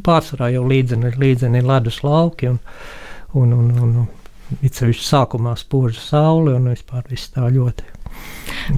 pārsvarā 0.08 0.48
jau 0.54 0.64
līdzeni, 0.72 1.12
līdzeni 1.20 1.60
ir 1.60 1.68
ledus 1.68 2.00
lauki 2.06 2.54
un, 2.54 2.60
un, 3.36 3.52
un, 3.52 3.72
un, 3.84 3.96
un 4.06 4.62
it 4.64 4.80
sevišķi 4.80 5.08
sākumā 5.08 5.58
spoža 5.60 6.00
saule 6.00 6.56
un 6.56 6.72
vispār 6.72 7.04
viss 7.12 7.32
tā 7.36 7.52
ļoti 7.52 8.01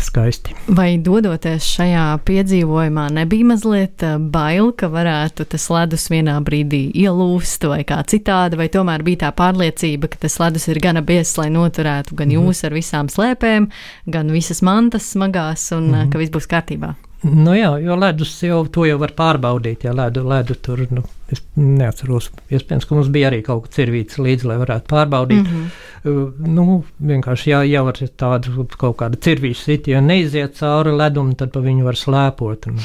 skaisti. 0.03 0.55
Vai 0.75 0.97
dodoties 1.03 1.67
šajā 1.77 2.05
piedzīvojumā, 2.27 3.09
nebija 3.15 3.49
mazliet 3.53 4.05
eh, 4.07 4.17
bail, 4.19 4.73
ka 4.77 4.89
varētu 4.93 5.47
tas 5.55 5.69
ledus 5.73 6.09
vienā 6.13 6.37
brīdī 6.45 6.87
ielūst 7.05 7.69
vai 7.71 7.83
kā 7.89 8.01
citādi, 8.11 8.59
vai 8.61 8.69
tomēr 8.73 9.05
bija 9.07 9.27
tā 9.27 9.33
pārliecība, 9.37 10.11
ka 10.13 10.25
tas 10.27 10.39
ledus 10.43 10.69
ir 10.73 10.81
gana 10.85 11.05
biezs, 11.05 11.37
lai 11.41 11.51
noturētu 11.55 12.19
gan 12.19 12.33
jūs 12.35 12.65
ar 12.67 12.77
visām 12.77 13.11
slēpēm, 13.13 13.71
gan 14.11 14.33
visas 14.35 14.63
mantas 14.65 15.13
smagās, 15.15 15.71
un 15.77 15.91
mm 15.91 16.13
ka 16.15 16.21
viss 16.21 16.33
būs 16.35 16.47
kārtībā? 16.51 16.93
Nu 17.25 17.55
jā, 17.57 17.71
jo 17.81 17.97
ledus 17.97 18.35
jau 18.45 18.65
to 18.69 18.85
jau 18.85 18.99
var 19.01 19.15
pārbaudīt. 19.17 19.87
Ja 19.87 19.95
ledu, 19.97 20.27
ledu 20.29 20.57
tur, 20.61 20.83
nu, 20.93 21.07
es 21.33 21.41
neatceros, 21.57 22.29
iespējams, 22.53 22.85
ka 22.85 22.99
mums 22.99 23.09
bija 23.15 23.31
arī 23.31 23.39
kaut 23.47 23.65
kas 23.65 23.79
cirvīts 23.79 24.19
līdzi, 24.21 24.49
lai 24.51 24.59
varētu 24.61 24.91
pārbaudīt. 24.91 25.47
Mm 25.47 25.63
-hmm. 26.05 26.51
nu, 26.53 26.83
vienkārši 27.01 27.51
jā, 27.51 27.63
jau 27.71 27.87
ar 27.89 28.01
tādu 28.25 28.67
kaut 28.77 28.97
kādu 29.01 29.21
cirvīšu 29.25 29.63
siti, 29.63 29.95
ja 29.95 30.03
neiziet 30.05 30.59
cauri 30.61 30.93
ledum, 30.93 31.33
tad 31.35 31.53
pa 31.57 31.65
viņu 31.65 31.89
var 31.89 31.97
slēpot. 31.97 32.69
Nu, 32.69 32.77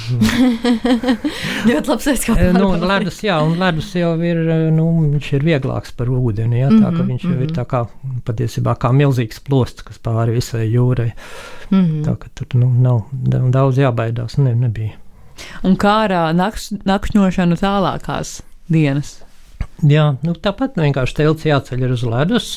Ļoti 1.69 1.91
labs 1.91 2.07
aizskats. 2.07 2.39
Eh, 2.39 2.53
nu, 2.55 2.69
un 2.69 2.87
ledus, 2.87 3.19
jā, 3.23 3.41
un 3.43 3.59
ledus 3.59 3.91
jau 3.95 4.15
ir, 4.23 4.39
eh, 4.47 4.71
nu, 4.71 4.87
viņš 5.17 5.33
ir 5.33 5.47
vieglāks 5.51 5.91
par 5.91 6.07
ūdeni, 6.07 6.63
jā, 6.63 6.71
tā 6.79 6.95
ka 6.95 7.03
viņš 7.03 7.27
jau 7.27 7.39
ir 7.43 7.51
tā 7.51 7.67
kā, 7.67 7.87
patiesībā 8.23 8.79
kā 8.79 8.95
milzīgs 8.95 9.43
plosts, 9.43 9.83
kas 9.83 9.99
pāri 9.99 10.39
visai 10.39 10.69
jūrai. 10.71 11.11
Mm 11.69 11.85
-hmm. 11.85 12.03
Tā 12.05 12.17
ka 12.17 12.27
tur, 12.35 12.47
nu, 12.53 12.69
nav 12.73 13.01
da- 13.11 13.49
daudz 13.49 13.77
jābaidās, 13.77 14.37
ne, 14.37 14.55
nebija. 14.55 14.91
Un 15.63 15.75
kā 15.77 16.09
ar 16.09 16.11
nakšņošanu 16.33 17.55
tālākās 17.55 18.41
dienas? 18.71 19.21
Jā, 19.79 20.17
nu, 20.23 20.33
tāpat 20.33 20.75
vienkārši 20.75 21.15
telts 21.15 21.45
jāceļ 21.47 21.91
uz 21.93 22.03
ledus. 22.03 22.47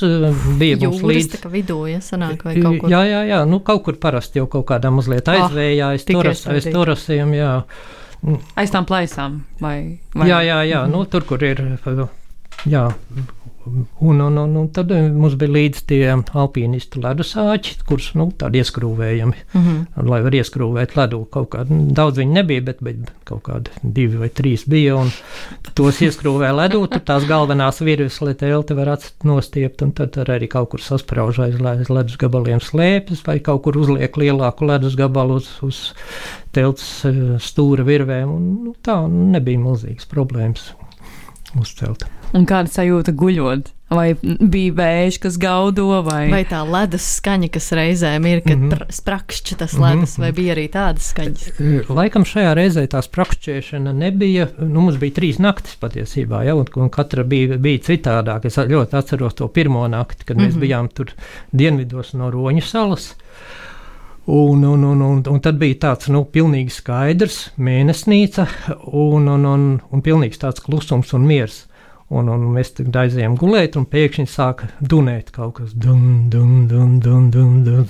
Bija 0.59 0.77
mums 0.83 1.03
līdzi. 1.07 1.39
tā 1.45 1.51
vidū, 1.53 1.79
ja 1.87 2.01
sanāk 2.03 2.43
vai 2.43 2.57
kaut 2.59 2.81
kur. 2.81 2.91
Jā, 2.91 3.03
jā, 3.07 3.21
jā, 3.29 3.45
nu 3.47 3.61
kaut 3.61 3.85
kur 3.85 3.95
parasti 3.95 4.39
jau 4.39 4.49
kaut 4.51 4.67
kādā 4.67 4.91
mazliet 4.91 5.29
Ah, 5.29 5.45
aizvējā, 5.45 5.93
aiz 5.95 6.05
turasiem, 6.73 7.35
jā. 7.39 7.53
Aiz 8.57 8.71
tām 8.75 8.87
plaisām? 8.87 9.41
Vai, 9.61 10.01
vai? 10.15 10.29
Jā, 10.29 10.43
jā, 10.47 10.59
jā, 10.67 10.83
nu 10.91 11.05
tur, 11.05 11.23
kur 11.27 11.43
ir, 11.47 11.63
jā. 12.67 12.93
Un, 13.65 14.21
un, 14.21 14.37
un, 14.37 14.55
un 14.57 14.69
tad 14.75 14.91
eh, 14.91 15.05
mums 15.15 15.37
bija 15.39 15.53
līdzi 15.55 15.83
tie 15.87 16.01
alpīnistu 16.11 16.99
ledusāķi, 17.03 17.77
kurus, 17.87 18.09
nu, 18.19 18.27
tādi 18.39 18.59
ieskrūvējami, 18.59 19.45
Mm 19.53 19.63
-hmm. 19.63 20.09
lai 20.09 20.21
var 20.23 20.35
ieskrūvēt 20.35 20.97
ledu 20.97 21.25
kaut 21.31 21.51
kādu. 21.55 21.71
nu, 21.71 21.95
Daudz 21.95 22.19
viņi 22.19 22.33
nebija, 22.33 22.63
bet, 22.63 22.81
bet 22.81 23.13
kaut 23.25 23.43
kādi 23.47 23.71
divi 23.83 24.17
vai 24.17 24.29
trīs 24.29 24.67
bija, 24.69 24.97
un 24.97 25.11
tos 25.75 26.01
ieskrūvē 26.03 26.51
ledū, 26.51 26.89
tur 26.89 27.01
tās 27.01 27.27
galvenās 27.29 27.81
virves, 27.81 28.21
lai 28.21 28.35
telti 28.35 28.75
var 28.75 28.99
nostiept, 29.25 29.83
un 29.83 29.93
tad, 29.93 30.17
arī 30.17 30.49
kaut 30.49 30.71
kur 30.71 30.81
sasprauž 30.81 31.39
aiz, 31.39 31.61
aiz 31.61 31.89
ledus 31.89 32.17
gabaliem 32.17 32.61
slēpes, 32.61 33.23
vai 33.27 33.39
kaut 33.39 33.63
kur 33.63 33.77
uzliek 33.77 34.17
lielāku 34.17 34.67
ledus 34.67 34.97
gabalu 34.97 35.35
uz, 35.35 35.59
uz 35.63 35.93
telts 36.53 37.05
eh, 37.05 37.39
stūra 37.39 37.85
virvēm, 37.85 38.29
un 38.29 38.65
nu, 38.65 38.75
tā 38.83 39.07
nebija 39.09 39.59
milzīgas 39.59 40.07
problēmas 40.07 40.73
uzcelt. 41.61 42.07
Un 42.33 42.47
kāda 42.49 42.71
sajūta 42.73 43.13
guļot? 43.13 43.71
Vai 43.93 44.15
bija 44.23 44.73
vējš, 44.73 45.19
kas 45.21 45.35
gaudo, 45.37 45.85
vai, 46.07 46.31
Vai 46.33 46.41
tā 46.49 46.63
ledus 46.65 47.05
skaņa, 47.19 47.51
kas 47.53 47.67
reizēm 47.77 48.25
ir, 48.31 48.41
kad 48.41 48.57
mm. 48.57 48.71
-hmm. 48.71 48.95
sprakšķi 48.97 49.59
tas 49.61 49.75
ledus, 49.77 50.15
vai 50.17 50.31
mhm. 50.31 50.37
bija 50.39 50.55
arī 50.55 50.65
tādas 50.73 51.11
skaņas? 51.13 51.43
Eh, 51.61 51.91
Laikam 51.93 52.25
šajā 52.25 52.55
reizē 52.57 52.87
tā 52.89 53.03
sprakšķēšana 53.05 53.93
nebija. 53.93 54.49
Nu, 54.59 54.87
mums 54.87 54.97
bija 55.03 55.19
trīs 55.21 55.41
naktis 55.45 55.77
patiesībā, 55.77 56.41
ja, 56.49 56.57
un, 56.57 56.65
un 56.77 56.89
katra 56.89 57.25
bija, 57.25 57.59
bija 57.61 57.85
citādāka. 57.91 58.49
Es 58.49 58.57
ļoti 58.57 58.97
atceros 58.97 59.37
to 59.37 59.49
pirmo 59.53 59.85
nakti, 59.89 60.25
kad 60.25 60.37
mm 60.37 60.41
-hmm. 60.41 60.47
mēs 60.47 60.57
Mhm. 60.57 60.61
bijām 60.65 60.89
tur 60.89 61.13
dienvidos 61.53 62.15
no 62.15 62.31
Roņu 62.31 62.65
salas. 62.65 63.15
Un, 64.25 64.63
un, 64.63 64.85
un, 64.85 65.01
un, 65.03 65.23
un 65.27 65.41
tad 65.43 65.59
bija 65.59 65.81
tāds 65.83 66.07
nu, 66.15 66.23
pilnīgi 66.31 66.71
skaidrs 66.71 67.49
mēnesnīca 67.59 68.47
un, 68.87 69.27
un, 69.27 69.47
un, 69.51 69.65
un 69.83 70.03
pilnīgs 70.05 70.39
tāds 70.39 70.63
klusums 70.63 71.11
un 71.19 71.27
miers. 71.27 71.65
Un, 72.13 72.29
un 72.29 72.43
mēs 72.53 72.75
aizējām 72.77 73.39
gulēt, 73.41 73.79
un 73.81 73.87
pēkšņi 73.89 74.29
sāka 74.29 74.69
dunēt 74.79 75.31
kaut 75.33 75.55
kas 75.57 75.73
dun, 75.73 76.29
dun, 76.31 76.67
dun, 76.69 76.99
dun, 77.01 77.31
dun, 77.33 77.55
dun. 77.65 77.87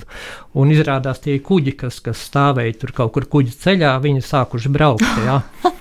Un 0.54 0.70
izrādās 0.70 1.18
tie 1.24 1.40
kuģi, 1.42 1.74
kas, 1.80 1.98
kas 2.04 2.22
stāvēja 2.30 2.78
tur 2.84 2.94
kaut 2.96 3.12
kur 3.16 3.26
kuģa 3.32 3.56
ceļā, 3.64 3.96
viņi 4.04 4.22
sākuši 4.28 4.72
braukt. 4.72 5.08
Jā. 5.26 5.40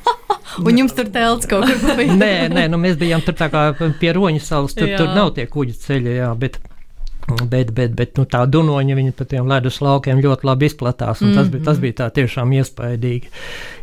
Un 0.66 0.82
jums 0.82 0.98
tur 0.98 1.08
telts 1.14 1.48
kaut 1.48 1.70
kur 1.70 1.96
bija? 1.96 2.18
Nē, 2.24 2.34
nē 2.52 2.66
nu 2.74 2.82
mēs 2.82 2.98
bijām 3.00 3.22
tur 3.24 3.38
tā 3.40 3.48
kā 3.54 3.70
pie 4.02 4.12
roņa 4.18 4.42
salas, 4.44 4.76
tur, 4.76 4.90
tur 4.98 5.14
nav 5.14 5.32
tie 5.38 5.46
kuģa 5.48 5.78
ceļi, 5.86 6.18
jā, 6.18 6.34
bet. 6.42 6.60
Bet, 7.52 7.72
bet, 7.76 7.96
bet 7.98 8.18
nu, 8.20 8.26
tā 8.30 8.44
dunoņa 8.50 8.96
viņa 8.98 9.16
pa 9.18 9.26
tiem 9.26 9.50
ledus 9.50 9.82
laukiem 9.82 10.22
ļoti 10.24 10.48
labi 10.48 10.70
izplatās. 10.70 11.22
Mm 11.22 11.28
-hmm. 11.28 11.36
tas, 11.36 11.48
bija, 11.48 11.64
tas 11.64 11.80
bija 11.80 11.94
tā 12.02 12.10
tiešām 12.20 12.54
iespaidīgi. 12.60 13.32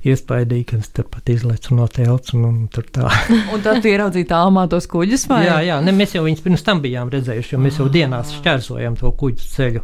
Iespaidīgi, 0.04 0.64
ka 0.64 0.76
es 0.76 0.88
tur 0.88 1.04
pat 1.10 1.28
izlecu 1.28 1.74
no 1.74 1.86
telts 1.88 2.34
un, 2.34 2.44
un 2.44 2.68
tur 2.72 2.84
tā. 2.84 3.10
un 3.54 3.62
tad 3.62 3.82
tu 3.82 3.88
ieraudzīji 3.88 4.28
tālumā 4.30 4.68
tos 4.68 4.86
kuģus? 4.86 5.28
Vai? 5.28 5.44
Jā, 5.46 5.58
jā 5.66 5.80
ne, 5.84 5.92
mēs 5.92 6.14
jau 6.14 6.24
viņus 6.24 6.44
pirms 6.44 6.62
tam 6.62 6.80
bijām 6.84 7.10
redzējuši, 7.12 7.54
jo 7.54 7.60
mēs 7.62 7.78
jau 7.80 7.88
dienās 7.88 8.32
šķērsojam 8.38 8.96
to 9.00 9.10
kuģu 9.10 9.48
ceļu. 9.54 9.82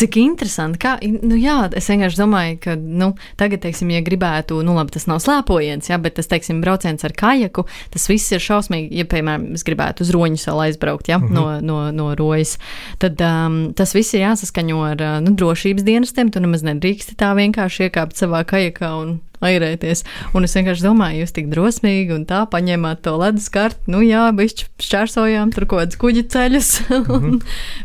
Cik 0.00 0.16
interesanti. 0.16 0.78
Kā, 0.80 0.96
nu, 1.02 1.36
jā, 1.36 1.58
es 1.76 1.88
vienkārši 1.90 2.20
domāju, 2.20 2.58
ka 2.64 2.76
nu, 2.76 3.12
tagad, 3.40 3.62
teiksim, 3.64 3.90
ja 3.94 4.00
gribētu, 4.04 4.62
nu, 4.66 4.74
labi, 4.78 4.94
tas 4.96 5.06
nav 5.10 5.20
slēpojiens, 5.24 5.90
jā, 5.90 5.98
bet 6.02 6.16
tas, 6.18 6.28
teiksim, 6.30 6.60
brauciens 6.64 7.04
ar 7.06 7.14
kajaku, 7.16 7.66
tas 7.92 8.08
viss 8.10 8.32
ir 8.32 8.42
šausmīgi. 8.44 9.00
Ja, 9.00 9.06
piemēram, 9.10 9.50
es 9.58 9.66
gribētu 9.66 10.06
uz 10.06 10.12
roņu 10.14 10.40
salu 10.40 10.64
aizbraukt, 10.66 11.10
jā, 11.10 11.18
mm 11.20 11.28
-hmm. 11.28 11.34
no, 11.34 11.60
no, 11.60 11.90
no 11.92 12.14
rojas, 12.18 12.56
tad 13.00 13.20
um, 13.24 13.58
tas 13.76 13.94
viss 13.96 14.14
ir 14.14 14.26
jāsaskaņo 14.26 14.84
ar 14.84 15.02
uh, 15.04 15.16
nu, 15.24 15.34
drošības 15.38 15.86
dienestiem. 15.86 16.32
Tu 16.32 16.42
nemaz 16.44 16.64
nedrīksti 16.66 17.16
tā 17.20 17.32
vienkārši 17.38 17.88
iekāpt 17.88 18.20
savā 18.20 18.44
kajakā 18.48 18.92
un 19.00 19.18
airēties. 19.44 20.04
Un 20.36 20.46
es 20.46 20.54
vienkārši 20.56 20.84
domāju, 20.84 21.24
jūs 21.24 21.34
tik 21.36 21.50
drosmīgi 21.52 22.14
un 22.16 22.26
tā 22.28 22.42
paņēmāt 22.50 23.02
to 23.06 23.16
ledus 23.20 23.48
karti, 23.52 23.90
nu 23.92 24.02
jā, 24.04 24.26
bišķi 24.36 24.68
šķērsojām 24.84 25.54
tur 25.56 25.66
kaut 25.70 25.84
kādus 25.84 26.00
kuģi 26.00 26.26
ceļus, 26.32 26.70
mm 26.90 27.40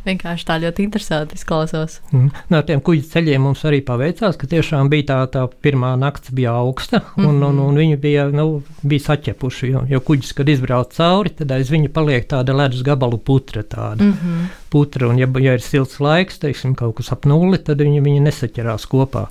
vienkārši 0.06 0.46
tā 0.48 0.58
ļoti 0.62 0.84
interesanti 0.86 1.38
izklausās. 1.38 2.00
Mm. 2.12 2.30
No 2.52 2.62
tiem 2.68 2.82
kuģi 2.86 3.04
ceļiem 3.10 3.42
mums 3.46 3.64
arī 3.68 3.80
paveicās, 3.86 4.38
ka 4.40 4.50
tiešām 4.50 4.90
bija 4.92 5.08
tā, 5.12 5.20
tā 5.34 5.46
pirmā 5.66 5.94
nakts 6.00 6.34
bija 6.36 6.54
augsta, 6.60 7.02
un, 7.18 7.24
mm 7.24 7.30
-hmm. 7.30 7.46
un, 7.48 7.60
un 7.66 7.80
viņi 7.82 7.98
bija, 8.02 8.28
nu, 8.30 8.64
bija 8.84 9.06
saķepuši, 9.08 9.72
jo, 9.72 9.86
jo 9.90 10.00
kuģis, 10.00 10.34
kad 10.34 10.50
izbrauc 10.50 10.94
cauri, 10.94 11.30
tad 11.30 11.52
aiz 11.52 11.72
viņa 11.72 11.90
paliek 11.94 12.28
tāda 12.30 12.54
ledus 12.54 12.84
gabalu 12.84 13.18
putra 13.18 13.64
tāda. 13.64 14.04
Mm 14.04 14.12
-hmm. 14.12 14.48
Putra, 14.70 15.08
un 15.08 15.18
ja, 15.18 15.28
ja 15.40 15.54
ir 15.54 15.62
silts 15.62 16.00
laiks, 16.00 16.40
teiksim, 16.40 16.76
kaut 16.76 16.96
kas 16.96 17.12
ap 17.12 17.26
nulli, 17.26 17.58
tad 17.58 17.82
viņi, 17.82 18.02
viņi 18.02 18.22
nesaķerās 18.22 18.86
kopā. 18.86 19.28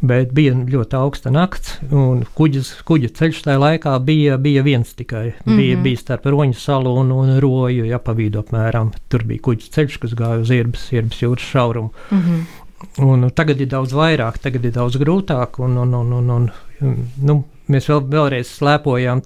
Bet 0.00 0.30
bija 0.32 0.54
ļoti 0.56 0.96
augsta 0.96 1.28
nakts, 1.32 1.74
un 1.92 2.22
kuģis, 2.38 2.70
kuģa 2.88 3.10
ceļš 3.18 3.42
tajā 3.44 3.60
laikā 3.60 3.92
bija, 4.04 4.38
bija 4.40 4.62
viens 4.64 4.94
tikai. 4.96 5.26
Mm 5.26 5.34
-hmm. 5.44 5.56
bija, 5.60 5.76
bija 5.84 6.00
starp 6.00 6.26
Roņu 6.26 6.56
salu 6.56 6.94
un, 6.96 7.12
un 7.12 7.36
Roju, 7.40 7.84
ja 7.84 7.98
pa 7.98 8.12
vidu 8.16 8.40
apmēram. 8.40 8.94
Tur 9.08 9.24
bija 9.28 9.44
kuģa 9.44 9.68
ceļš, 9.76 9.98
kas 10.00 10.16
gāja 10.16 10.40
uz 10.40 10.50
Irbas, 10.50 10.88
Irbas 10.92 11.20
jūras 11.22 11.52
šaurumu. 11.52 11.92
Mm 12.10 12.18
-hmm. 12.18 12.44
Un 13.04 13.30
tagad 13.36 13.60
ir 13.60 13.68
daudz 13.68 13.92
vairāk, 13.92 14.38
tagad 14.40 14.64
ir 14.64 14.72
daudz 14.72 14.96
grūtāk. 14.96 15.60
Un, 15.60 15.76
un, 15.76 15.94
un, 15.94 16.12
un, 16.12 16.30
un, 16.80 16.96
nu, 17.22 17.44
mēs 17.68 17.88
vēl, 17.90 18.00
vēlreiz 18.08 18.48
slēpojām, 18.56 19.20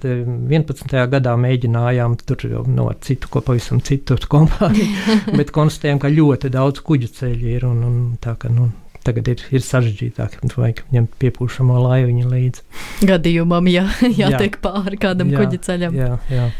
11. 0.50 0.95
gadā 1.11 1.37
mēģinājām 1.40 2.16
tur 2.26 2.47
jau 2.50 2.64
no 2.66 2.90
citu, 3.00 3.31
ko 3.31 3.40
pavisam 3.40 3.81
citu 3.81 4.19
kompāniju, 4.35 4.88
bet 5.38 5.54
konstatējām, 5.54 6.02
ka 6.02 6.09
ļoti 6.09 6.50
daudz 6.50 6.83
kuģu 6.83 7.12
ceļu 7.21 7.52
ir. 7.57 7.69
Un, 7.69 7.85
un 7.85 8.00
tā, 8.21 8.35
ka, 8.35 8.49
nu, 8.49 8.73
tagad 9.07 9.31
ir, 9.33 9.47
ir 9.55 9.65
sarežģītāk. 9.65 10.41
Vajag 10.55 10.85
ņemt 10.95 11.17
piepūšamo 11.23 11.79
laivu 11.87 12.29
līdzi. 12.31 12.65
Gadījumam, 13.09 13.71
ja 13.73 13.89
jātiek 14.23 14.59
jā. 14.59 14.63
pāri 14.65 15.01
kādam 15.01 15.33
jā, 15.33 15.41
kuģa 15.41 15.65
ceļam. 15.69 15.99
Jā, 15.99 16.13
jā. 16.33 16.53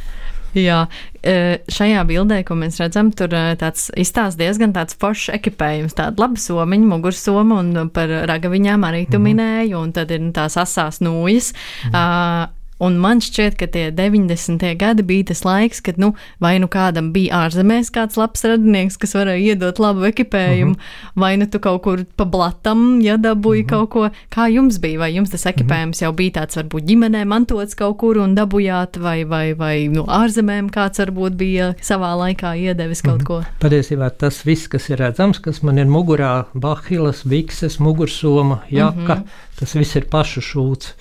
Jā, 0.55 0.85
e, 1.19 1.59
šajā 1.67 2.05
bildē, 2.07 2.37
ko 2.47 2.55
mēs 2.55 2.79
redzam, 2.79 3.09
tur 3.17 3.33
e, 3.35 3.57
tāds 3.59 3.89
izstāsta 3.99 4.39
diezgan 4.45 4.71
tāds 4.77 4.95
foršs 5.03 5.33
ekipējums, 5.35 5.97
tāda 5.99 6.23
laba 6.23 6.39
somiņa, 6.39 6.91
mugursoma 6.93 7.59
un 7.59 7.89
par 7.95 8.13
ragaviņām 8.31 8.87
arī 8.87 9.03
tu 9.09 9.19
mm 9.19 9.25
-hmm. 9.25 9.33
minēji, 9.33 9.75
un 9.75 9.93
tad 9.93 10.15
ir 10.15 10.23
nu, 10.23 10.31
tās 10.33 10.57
asās 10.57 11.01
nūjas. 11.03 11.51
Mm 11.53 11.91
-hmm. 11.91 12.45
uh, 12.45 12.63
Un 12.85 12.99
man 13.00 13.23
šķiet, 13.25 13.57
ka 13.57 13.69
tie 13.73 13.87
90. 13.95 14.64
gadi 14.76 15.05
bija 15.07 15.31
tas 15.31 15.41
laiks, 15.47 15.81
kad 15.85 15.97
nu, 16.00 16.12
vai 16.43 16.59
nu 16.61 16.69
kādam 16.69 17.12
bija 17.14 17.47
ārzemēs 17.47 17.88
kāds 17.95 18.19
labs 18.21 18.45
radinieks, 18.45 18.99
kas 19.00 19.17
varēja 19.17 19.55
iedot 19.55 19.81
labu 19.81 20.05
ekipējumu, 20.11 20.75
mhm. 20.75 20.81
-huh. 20.81 21.23
vai 21.23 21.37
nu 21.41 21.49
tu 21.49 21.61
kaut 21.64 21.83
kur 21.87 22.05
pa 22.17 22.25
blatam, 22.25 23.00
ja 23.00 23.17
dabūji 23.17 23.64
uh 23.64 23.67
mhm. 23.67 23.75
-huh. 23.75 23.88
kaut 23.88 23.91
ko. 23.91 24.11
Kā 24.37 24.49
jums 24.53 24.81
bija? 24.81 24.99
Vai 24.99 25.14
jums 25.14 25.31
tas 25.31 25.47
ekipējums 25.47 25.97
uh 25.97 26.00
-huh. 26.00 26.05
jau 26.05 26.12
bija 26.12 26.31
tāds, 26.31 26.57
varbūt 26.61 26.85
ģimenē 26.91 27.25
mantots 27.25 27.75
kaut 27.75 27.97
kur 27.99 28.19
un 28.19 28.37
dabūjāt, 28.37 29.00
vai, 29.00 29.25
vai, 29.25 29.55
vai 29.55 29.88
nu, 29.88 30.05
ārzemēm 30.05 30.71
kāds 30.71 30.99
varbūt 30.99 31.37
bija 31.37 31.75
savā 31.81 32.12
laikā 32.21 32.55
iedevis 32.57 33.03
kaut 33.03 33.23
mhm. 33.23 33.33
-huh. 33.33 33.45
ko? 33.45 33.45
Patiesībā 33.61 34.11
tas 34.11 34.45
viss, 34.47 34.69
kas 34.69 34.91
ir 34.91 34.99
redzams, 34.99 35.38
kas 35.38 35.62
man 35.62 35.79
ir 35.79 35.87
mugurā, 35.87 36.45
bahilas, 36.55 37.25
bikses, 37.25 37.79
mugursoma, 37.79 38.59
jaka, 38.71 39.12
uh 39.12 39.19
-huh. 39.19 39.23
tas 39.59 39.75
viss 39.75 39.97
ir 39.97 40.05
pašu 40.11 40.41
šūts 40.41 40.93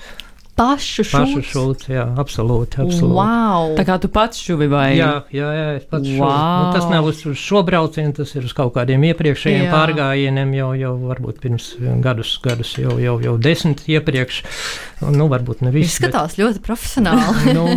pašu 0.58 1.06
šūnu. 1.08 1.38
Pašu 1.38 1.44
šūnu, 1.50 1.90
jā, 1.94 2.04
absolūti. 2.22 2.80
absolūti. 2.84 3.18
Wow. 3.18 3.74
Tā 3.78 3.86
kā 3.88 3.98
tu 4.02 4.10
pats 4.14 4.40
šuvi 4.44 4.68
vai? 4.72 4.86
Jā, 4.98 5.10
jā, 5.34 5.50
jā 5.58 5.66
es 5.80 5.88
pats 5.90 6.08
wow. 6.08 6.18
šuvi. 6.18 6.38
Nu, 6.60 6.72
tas 6.78 6.88
nav 6.92 7.10
uz, 7.10 7.24
uz 7.30 7.42
šo 7.42 7.64
braucienu, 7.68 8.14
tas 8.18 8.34
ir 8.38 8.46
uz 8.48 8.54
kaut 8.58 8.74
kādiem 8.78 9.06
iepriekšējiem 9.10 9.66
jā. 9.66 9.74
pārgājieniem, 9.74 10.56
jau, 10.60 10.70
jau 10.80 10.94
varbūt 11.10 11.42
pirms 11.44 11.70
gadus, 12.04 12.36
gadus 12.44 12.76
jau, 12.80 12.98
jau, 13.02 13.18
jau 13.24 13.36
desmit 13.42 13.84
iepriekš. 13.90 14.44
Nu, 15.04 15.28
varbūt 15.32 15.66
ne 15.66 15.74
viss. 15.74 15.98
Izskatās 15.98 16.38
bet... 16.38 16.44
ļoti 16.46 16.64
profesionāli. 16.64 17.58
nu, 17.58 17.68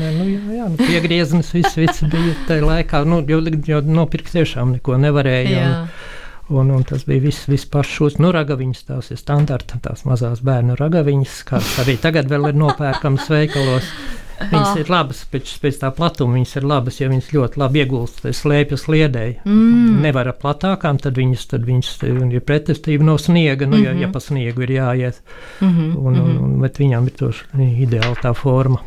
ne, 0.00 0.10
nu, 0.16 0.28
jā, 0.32 0.42
jā, 0.60 0.68
nu, 0.72 0.80
piegrieznis 0.80 1.52
viss, 1.54 1.78
viss 1.78 2.04
bija 2.10 2.36
tajā 2.48 2.66
laikā, 2.66 3.04
nu, 3.08 3.22
jo, 3.28 3.42
jo 3.68 3.82
nopirkt 3.86 4.34
tiešām 4.34 4.78
neko 4.78 4.98
nevarēja. 5.04 5.56
Jā. 5.56 5.72
Un, 5.84 6.14
Un, 6.48 6.70
un 6.70 6.84
tas 6.86 7.02
bija 7.06 7.24
viss, 7.24 7.48
viss 7.50 7.66
pašs. 7.66 8.20
Nu, 8.22 8.30
ragaviņas 8.34 8.84
tās 8.86 9.10
ir 9.10 9.18
standarta, 9.18 9.80
tās 9.82 10.04
mazās 10.06 10.44
bērnu 10.46 10.76
ragaviņas, 10.78 11.40
kādas 11.48 11.74
arī 11.82 11.96
tagad 11.98 12.30
vēl 12.30 12.52
ir 12.52 12.60
nopērkamas 12.60 13.26
veikalos. 13.32 13.90
Viņas 14.36 14.68
ah. 14.68 14.78
ir 14.82 14.90
labas, 14.92 15.22
pēc, 15.32 15.50
pēc 15.62 15.78
tā 15.80 15.88
platuma 15.96 16.36
viņas 16.36 16.50
ir 16.58 16.66
labas, 16.68 16.98
ja 17.00 17.08
viņas 17.08 17.30
ļoti 17.32 17.60
labi 17.62 17.80
iegulst 17.80 18.26
slēpjas 18.36 18.84
sliedēji. 18.84 19.38
Mm. 19.48 20.02
Nevar 20.04 20.28
ar 20.28 20.36
platākām, 20.42 21.00
tad 21.00 21.16
viņas, 21.16 21.46
tad 21.54 21.64
viņas 21.66 21.94
ir 22.04 22.44
pretestība 22.44 23.06
no 23.08 23.16
sniega, 23.18 23.64
nu, 23.64 23.78
mm 23.78 23.80
-hmm. 23.80 23.86
ja, 23.86 23.94
ja 24.02 24.06
mhm. 24.06 24.12
pa 24.12 24.20
sniegu 24.20 24.62
ir 24.62 24.74
jāiet. 24.76 25.22
Mm 25.60 25.70
-hmm. 25.70 25.96
un, 25.96 26.20
un, 26.20 26.36
un, 26.44 26.60
bet 26.60 26.78
viņām 26.78 27.06
ir 27.06 27.16
to 27.16 27.32
ideāli 27.56 28.20
tā 28.22 28.34
forma. 28.34 28.82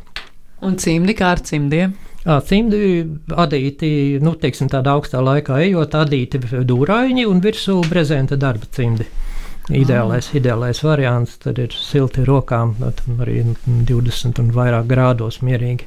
Un 0.66 0.78
cimdi 0.82 1.16
kā 1.16 1.34
ar 1.36 1.42
cimdiem? 1.46 1.96
Cimdi 2.46 2.80
adīti, 3.32 3.92
nu, 4.22 4.34
teiksim, 4.38 4.68
tādā 4.70 4.92
augstā 4.98 5.22
laikā 5.24 5.62
ejot, 5.64 5.96
adīti 5.96 6.42
dūraiņi 6.68 7.26
un 7.30 7.40
virsū 7.44 7.80
brezenta 7.88 8.38
darba 8.40 8.68
cimdi. 8.76 9.08
Ideālais, 9.70 10.32
oh. 10.32 10.38
ideālais 10.40 10.82
variants, 10.82 11.38
tad 11.44 11.60
ir 11.62 11.74
silti 11.78 12.26
rokām, 12.26 12.74
arī 13.22 13.44
20 13.68 14.42
un 14.42 14.50
vairāk 14.56 14.90
grādos 14.90 15.40
mierīgi. 15.46 15.86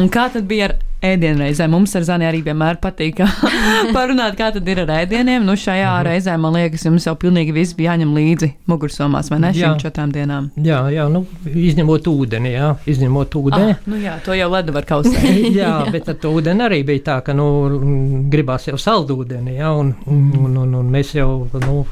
Un 0.00 0.08
kā 0.12 0.26
tad 0.32 0.48
bija 0.48 0.70
ar 0.70 0.76
ēdienreizēm? 1.02 1.72
Mums 1.72 1.94
ar 1.98 2.06
Zani 2.06 2.26
arī 2.28 2.42
vienmēr 2.46 2.78
patīk 2.82 3.20
parunāt, 3.96 4.36
kā 4.38 4.50
tad 4.54 4.68
ir 4.68 4.82
ar 4.84 4.92
ēdieniem. 5.02 5.44
Nu, 5.46 5.56
šajā 5.58 5.90
-hmm. 5.90 6.06
reizē, 6.08 6.36
man 6.40 6.56
liekas, 6.56 6.84
jums 6.86 7.06
jau 7.06 7.14
pilnīgi 7.18 7.52
viss 7.52 7.76
bija 7.78 7.92
jāņem 7.92 8.14
līdzi 8.16 8.50
mugursomās, 8.70 9.30
vai 9.30 9.40
ne? 9.44 9.52
Šīm 9.56 9.78
četrām 9.82 10.12
dienām. 10.12 10.50
Jā, 10.56 10.80
jā, 10.92 11.08
nu, 11.12 11.24
izņemot 11.46 12.06
ūdeni, 12.06 12.52
jā, 12.54 12.74
izņemot 12.86 13.34
ūdeni. 13.34 13.76
Ah, 13.76 13.86
nu 13.86 13.96
jā, 14.02 14.18
to 14.24 14.34
jau 14.34 14.50
ledu 14.52 14.72
var 14.72 14.84
kausēt. 14.88 15.24
jā, 15.62 15.72
bet 15.94 16.08
ar 16.08 16.14
to 16.22 16.32
ūdeni 16.36 16.68
arī 16.68 16.82
bija 16.86 17.06
tā, 17.10 17.20
ka, 17.26 17.34
nu, 17.34 17.48
gribās 18.32 18.68
jau 18.68 18.78
saldūdeni, 18.78 19.58
jā, 19.58 19.72
un, 19.72 19.94
un, 20.06 20.22
un, 20.44 20.56
un, 20.66 20.74
un 20.82 20.92
mēs 20.92 21.14
jau, 21.16 21.48
nu, 21.66 21.84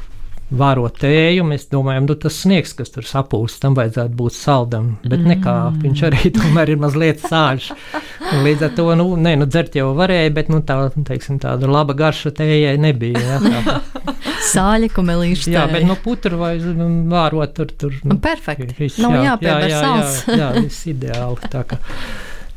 vārot 0.51 0.97
tēju, 0.99 1.45
mēs 1.47 1.67
domājam, 1.71 2.07
nu, 2.09 2.15
tas 2.19 2.41
sniegs, 2.43 2.73
kas 2.75 2.91
tur 2.91 3.05
sapūst, 3.07 3.61
tam 3.63 3.75
vajadzētu 3.77 4.17
būt 4.19 4.35
saldam, 4.35 4.89
bet 5.05 5.19
mm. 5.19 5.29
nekā, 5.31 5.55
viņš 5.83 6.03
arī 6.09 6.31
tomēr 6.35 6.73
ir 6.73 6.81
mazliet 6.81 7.23
sāļš. 7.23 7.69
Un 8.31 8.43
līdz 8.45 8.65
ar 8.67 8.73
to, 8.75 8.87
nu, 8.99 9.07
nē, 9.19 9.35
nu, 9.39 9.47
dzert 9.49 9.77
jau 9.79 9.91
varēja, 9.97 10.33
bet, 10.35 10.51
nu, 10.51 10.61
tā, 10.67 10.77
teiksim, 11.07 11.39
tāda 11.41 11.69
laba 11.71 11.95
garša 11.97 12.33
tējai 12.37 12.75
nebija. 12.81 13.21
Jā, 13.21 13.39
tā. 13.43 13.77
Sāļa 14.51 14.89
kumelīša. 14.95 15.51
Jā, 15.53 15.67
bet, 15.71 15.85
nu, 15.87 15.95
putru 16.01 16.39
vai 16.41 16.55
vārot 16.59 17.55
tur, 17.55 17.71
tur. 17.77 17.95
Nu, 18.07 18.17
Perfekti. 18.21 18.73
Viss, 18.79 18.99
Nav 19.03 19.15
jā, 19.19 19.37
jā, 19.37 19.55
jā, 19.61 19.69
jā, 19.69 19.79
jā, 19.85 20.39
jā, 20.41 20.51
viss 20.57 20.87
ideāli. 20.91 21.51
Tā 21.53 21.63
ka, 21.69 21.79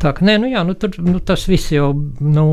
tā 0.02 0.14
ka, 0.16 0.26
nē, 0.26 0.38
nu, 0.42 0.50
jā, 0.50 0.64
nu, 0.66 0.74
tur, 0.78 0.96
nu, 1.04 1.20
tas 1.22 1.46
viss 1.50 1.74
jau, 1.74 1.92
nu, 2.24 2.46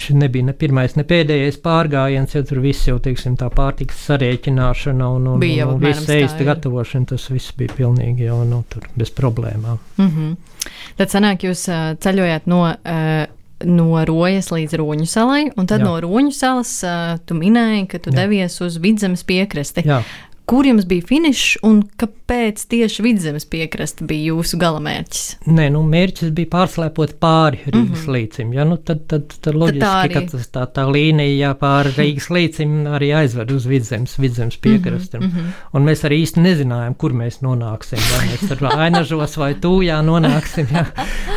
Šis 0.00 0.16
nebija 0.16 0.48
ne 0.48 0.54
pirmais, 0.56 0.94
ne 0.96 1.04
pēdējais 1.04 1.58
pārgājiens, 1.64 2.34
ja 2.34 2.42
tur 2.46 2.62
viss 2.64 2.88
jau, 2.88 2.98
teiksim, 3.02 3.36
tā 3.40 3.50
pārtikas 3.52 4.00
sarēķināšana 4.08 5.10
un, 5.16 5.26
un, 5.34 5.42
bija 5.42 5.66
un, 5.68 5.76
un 5.76 5.84
viss 5.84 6.08
ēst 6.10 6.40
gatavošana, 6.46 7.10
tas 7.12 7.28
viss 7.32 7.52
bija 7.56 7.74
pilnīgi 7.76 8.30
jau, 8.30 8.40
nu, 8.48 8.62
tur 8.72 8.86
bez 8.96 9.12
problēmām. 9.16 9.78
Mm 9.98 10.08
-hmm. 10.08 10.64
Tad 10.96 11.12
sanāk, 11.12 11.44
jūs 11.44 11.68
uh, 11.68 11.92
ceļojāt 12.00 12.48
no 12.50 12.62
uh, 12.70 13.26
no 13.64 14.04
Rojas 14.04 14.48
līdz 14.50 14.78
Roņu 14.80 15.06
salai, 15.06 15.50
un 15.56 15.66
tad 15.66 15.80
Jā. 15.80 15.84
no 15.84 16.00
Roņu 16.00 16.32
salas 16.32 16.72
uh, 16.84 17.18
tu 17.26 17.34
minēji, 17.34 17.86
ka 17.86 17.98
tu 17.98 18.10
Jā. 18.10 18.22
devies 18.22 18.60
uz 18.60 18.78
vidzemes 18.80 19.24
piekrasti. 19.24 19.84
Jā 19.84 20.02
kur 20.50 20.66
jums 20.66 20.86
bija 20.90 21.04
finišs 21.06 21.60
un 21.62 21.76
kāpēc 22.00 22.64
tieši 22.72 23.04
vidzemes 23.06 23.44
piekraste 23.50 24.02
bija 24.08 24.32
jūsu 24.32 24.58
galamērķis? 24.58 25.22
Nē, 25.46 25.68
nu, 25.70 25.84
mērķis 25.86 26.32
bija 26.34 26.50
pārslēpot 26.50 27.12
pāri 27.22 27.60
Rīgas 27.68 27.84
mm 27.84 27.92
-hmm. 28.00 28.14
līcim. 28.16 28.48
Ja? 28.56 28.64
Nu, 28.66 28.76
tad, 28.76 29.04
tad, 29.12 29.30
tad 29.30 29.54
loģiski, 29.54 29.78
tad 29.78 29.86
tā, 29.86 30.00
arī... 30.04 30.14
ka 30.16 30.22
tas, 30.32 30.48
tā, 30.56 30.64
tā 30.74 30.86
līnija 30.90 31.36
jā, 31.36 31.50
pāri 31.60 31.92
Rīgas 32.00 32.26
līcim 32.34 32.72
arī 32.90 33.12
aizved 33.20 33.52
uz 33.54 33.68
vidzemes, 33.70 34.16
vidzemes 34.18 34.56
piekrasti. 34.56 35.20
Mm 35.20 35.28
-hmm. 35.28 35.52
Un 35.72 35.86
mēs 35.86 36.02
arī 36.08 36.18
īsti 36.24 36.42
nezinājām, 36.42 36.94
kur 36.94 37.12
mēs 37.12 37.38
nonāksim. 37.46 38.02
Ja? 38.10 38.24
Mēs 38.32 38.48
tur 38.48 38.66
ainažos 38.86 39.36
vai 39.36 39.54
tūjā 39.54 40.00
nonāksim. 40.02 40.66
Ja? 40.72 40.86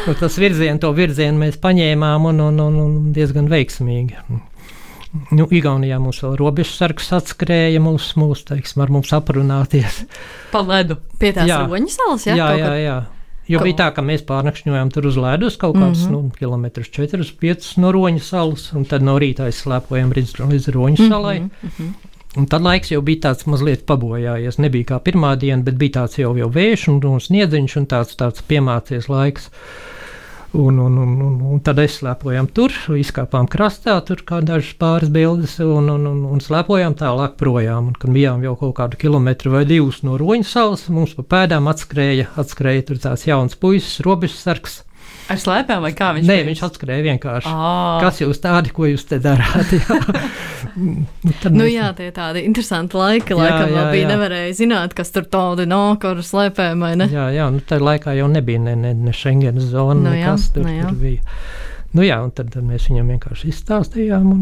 Nu, 0.08 0.13
tas 0.13 0.38
virziens, 0.38 0.82
to 0.82 0.91
virzienu 0.91 1.38
mēs 1.38 1.62
paņēmām 1.62 2.26
un, 2.26 2.39
un, 2.39 2.60
un, 2.60 2.76
un 2.76 3.13
diezgan 3.13 3.49
veiksmīgi. 3.49 4.17
Nu, 5.13 5.45
Igaunijā 5.54 5.99
mums 6.02 6.23
vēl 6.23 6.38
robežsargs 6.39 7.12
atskrēja, 7.19 7.82
mums, 7.84 8.13
mūs, 8.17 8.45
teiksim, 8.47 8.82
ar 8.82 8.93
mums 8.93 9.12
aprunāties. 9.13 10.04
Pa 10.54 10.63
ledu 10.65 10.97
pie 11.21 11.30
tās 11.36 11.52
roņas 11.69 11.99
salas, 11.99 12.26
jā? 12.26 12.38
Jā, 12.39 12.47
jā, 12.58 12.71
jā. 12.82 12.95
Jo 13.47 13.60
Ko? 13.60 13.67
bija 13.67 13.78
tā, 13.82 13.89
ka 13.91 14.04
mēs 14.06 14.23
pārnakšņojām 14.23 14.89
tur 14.95 15.10
uz 15.10 15.17
ledus 15.19 15.58
kaut 15.60 15.76
kādus 15.76 16.06
mm 16.06 16.08
-hmm. 16.08 16.23
nu, 16.32 16.32
kilometrus, 16.39 16.89
4, 16.95 17.28
5 17.41 17.78
no 17.84 17.91
roņa 17.91 18.23
salas, 18.23 18.71
un 18.73 18.86
tad 18.86 19.04
no 19.04 19.17
rīta 19.19 19.49
aizslēpojām 19.49 20.13
līdz, 20.15 20.39
līdz 20.49 20.67
roņa 20.71 21.10
salai. 21.10 21.39
Mm 21.39 21.52
-hmm. 21.62 21.93
Un 22.38 22.47
tad 22.49 22.62
laiks 22.62 22.91
jau 22.91 23.02
bija 23.02 23.19
tāds 23.30 23.45
mazliet 23.45 23.86
pabojājies. 23.86 24.58
Nebija 24.58 24.84
kā 24.84 24.99
pirmā 24.99 25.36
diena, 25.38 25.62
bet 25.63 25.76
bija 25.76 25.91
tāds 25.91 26.17
jau, 26.17 26.38
jau 26.38 26.49
vējš 26.49 26.88
un, 26.89 27.06
un 27.06 27.19
sniedziņš 27.19 27.76
un 27.78 27.86
tāds, 27.86 28.15
tāds 28.17 28.41
piemācies 28.47 29.10
laiks. 29.10 29.49
Un, 30.54 30.78
un, 30.78 30.98
un, 30.98 31.22
un, 31.22 31.38
un 31.50 31.62
tad 31.66 31.80
es 31.82 31.96
slēpojām 31.98 32.46
tur, 32.54 32.74
izkāpām 32.94 33.48
krastā, 33.50 33.96
tur 34.06 34.20
kā 34.22 34.38
dažas 34.46 34.76
pāris 34.78 35.10
bildes, 35.10 35.56
un, 35.66 35.88
un, 35.89 36.04
un, 36.06 36.20
un 36.30 36.44
slēpojām 36.46 36.94
tālāk 37.00 37.34
projām. 37.39 37.88
Un, 37.89 37.96
kad 37.98 38.13
bijām 38.13 38.46
jau 38.46 38.54
kaut 38.60 38.76
kādu 38.78 39.00
kilometru 39.02 39.56
vai 39.56 39.63
divus 39.66 40.04
no 40.06 40.13
roņu 40.22 40.46
salas, 40.46 40.86
mums 40.94 41.16
pa 41.18 41.26
pēdām 41.34 41.72
atskrēja, 41.74 42.28
atskrēja 42.38 42.86
tur 42.92 43.02
tāds 43.02 43.26
jauns 43.26 43.58
puisis, 43.58 43.98
robežsargs. 44.06 44.84
Ar 45.34 45.41
slēpēm 45.41 45.82
vai 45.88 45.91
kā 45.98 46.12
viņš 46.17 46.28
Nē, 46.30 46.36
teica? 46.39 46.48
viņš 46.52 46.62
atskrēja 46.69 47.06
vienkārši. 47.10 47.50
Ā. 47.52 47.74
Kas 48.06 48.22
jūs 48.24 48.39
tādi, 48.43 48.72
ko 48.76 48.88
jūs 48.89 49.06
te 49.10 49.19
darāt? 49.24 49.74
Jā. 49.80 50.00
Nu, 50.74 51.34
tad 51.41 51.54
Nu 51.54 51.65
jā, 51.69 51.89
tie 51.98 52.08
tādi 52.15 52.41
interesanti 52.48 52.98
laiki, 52.98 53.36
Jā, 53.36 53.39
laikam 53.41 53.74
jā, 53.76 53.84
bija 53.91 54.06
jā. 54.06 54.12
nevarēja 54.13 54.54
zināt, 54.58 54.96
kas 54.98 55.12
tur 55.13 55.26
tādi 55.30 55.65
nāk 55.69 56.06
ar 56.08 56.22
slēpēm, 56.26 56.82
vai 56.82 56.93
ne? 56.98 57.10
Jā, 57.12 57.28
jā 57.36 57.50
nu, 57.54 57.60
tajā 57.67 57.84
laikā 57.84 58.15
jau 58.17 58.30
nebija 58.32 58.62
ne, 58.63 58.74
ne, 58.80 58.93
ne 59.10 59.13
Schengenas 59.13 59.67
zona, 59.74 60.00
Nu 60.08 60.15
jā, 60.15 60.32
nekas 60.32 60.48
tur, 60.56 60.65
nu 60.65 60.74
jā. 60.78 60.88
tur 60.89 60.98
bija. 61.04 61.38
Nu 61.93 62.02
jā, 62.02 62.15
un 62.26 62.32
tad, 62.34 62.56
mēs 62.65 62.88
viņam 62.89 63.12
vienkārši 63.13 63.52
izstāstījām, 63.52 64.24
un, 64.34 64.39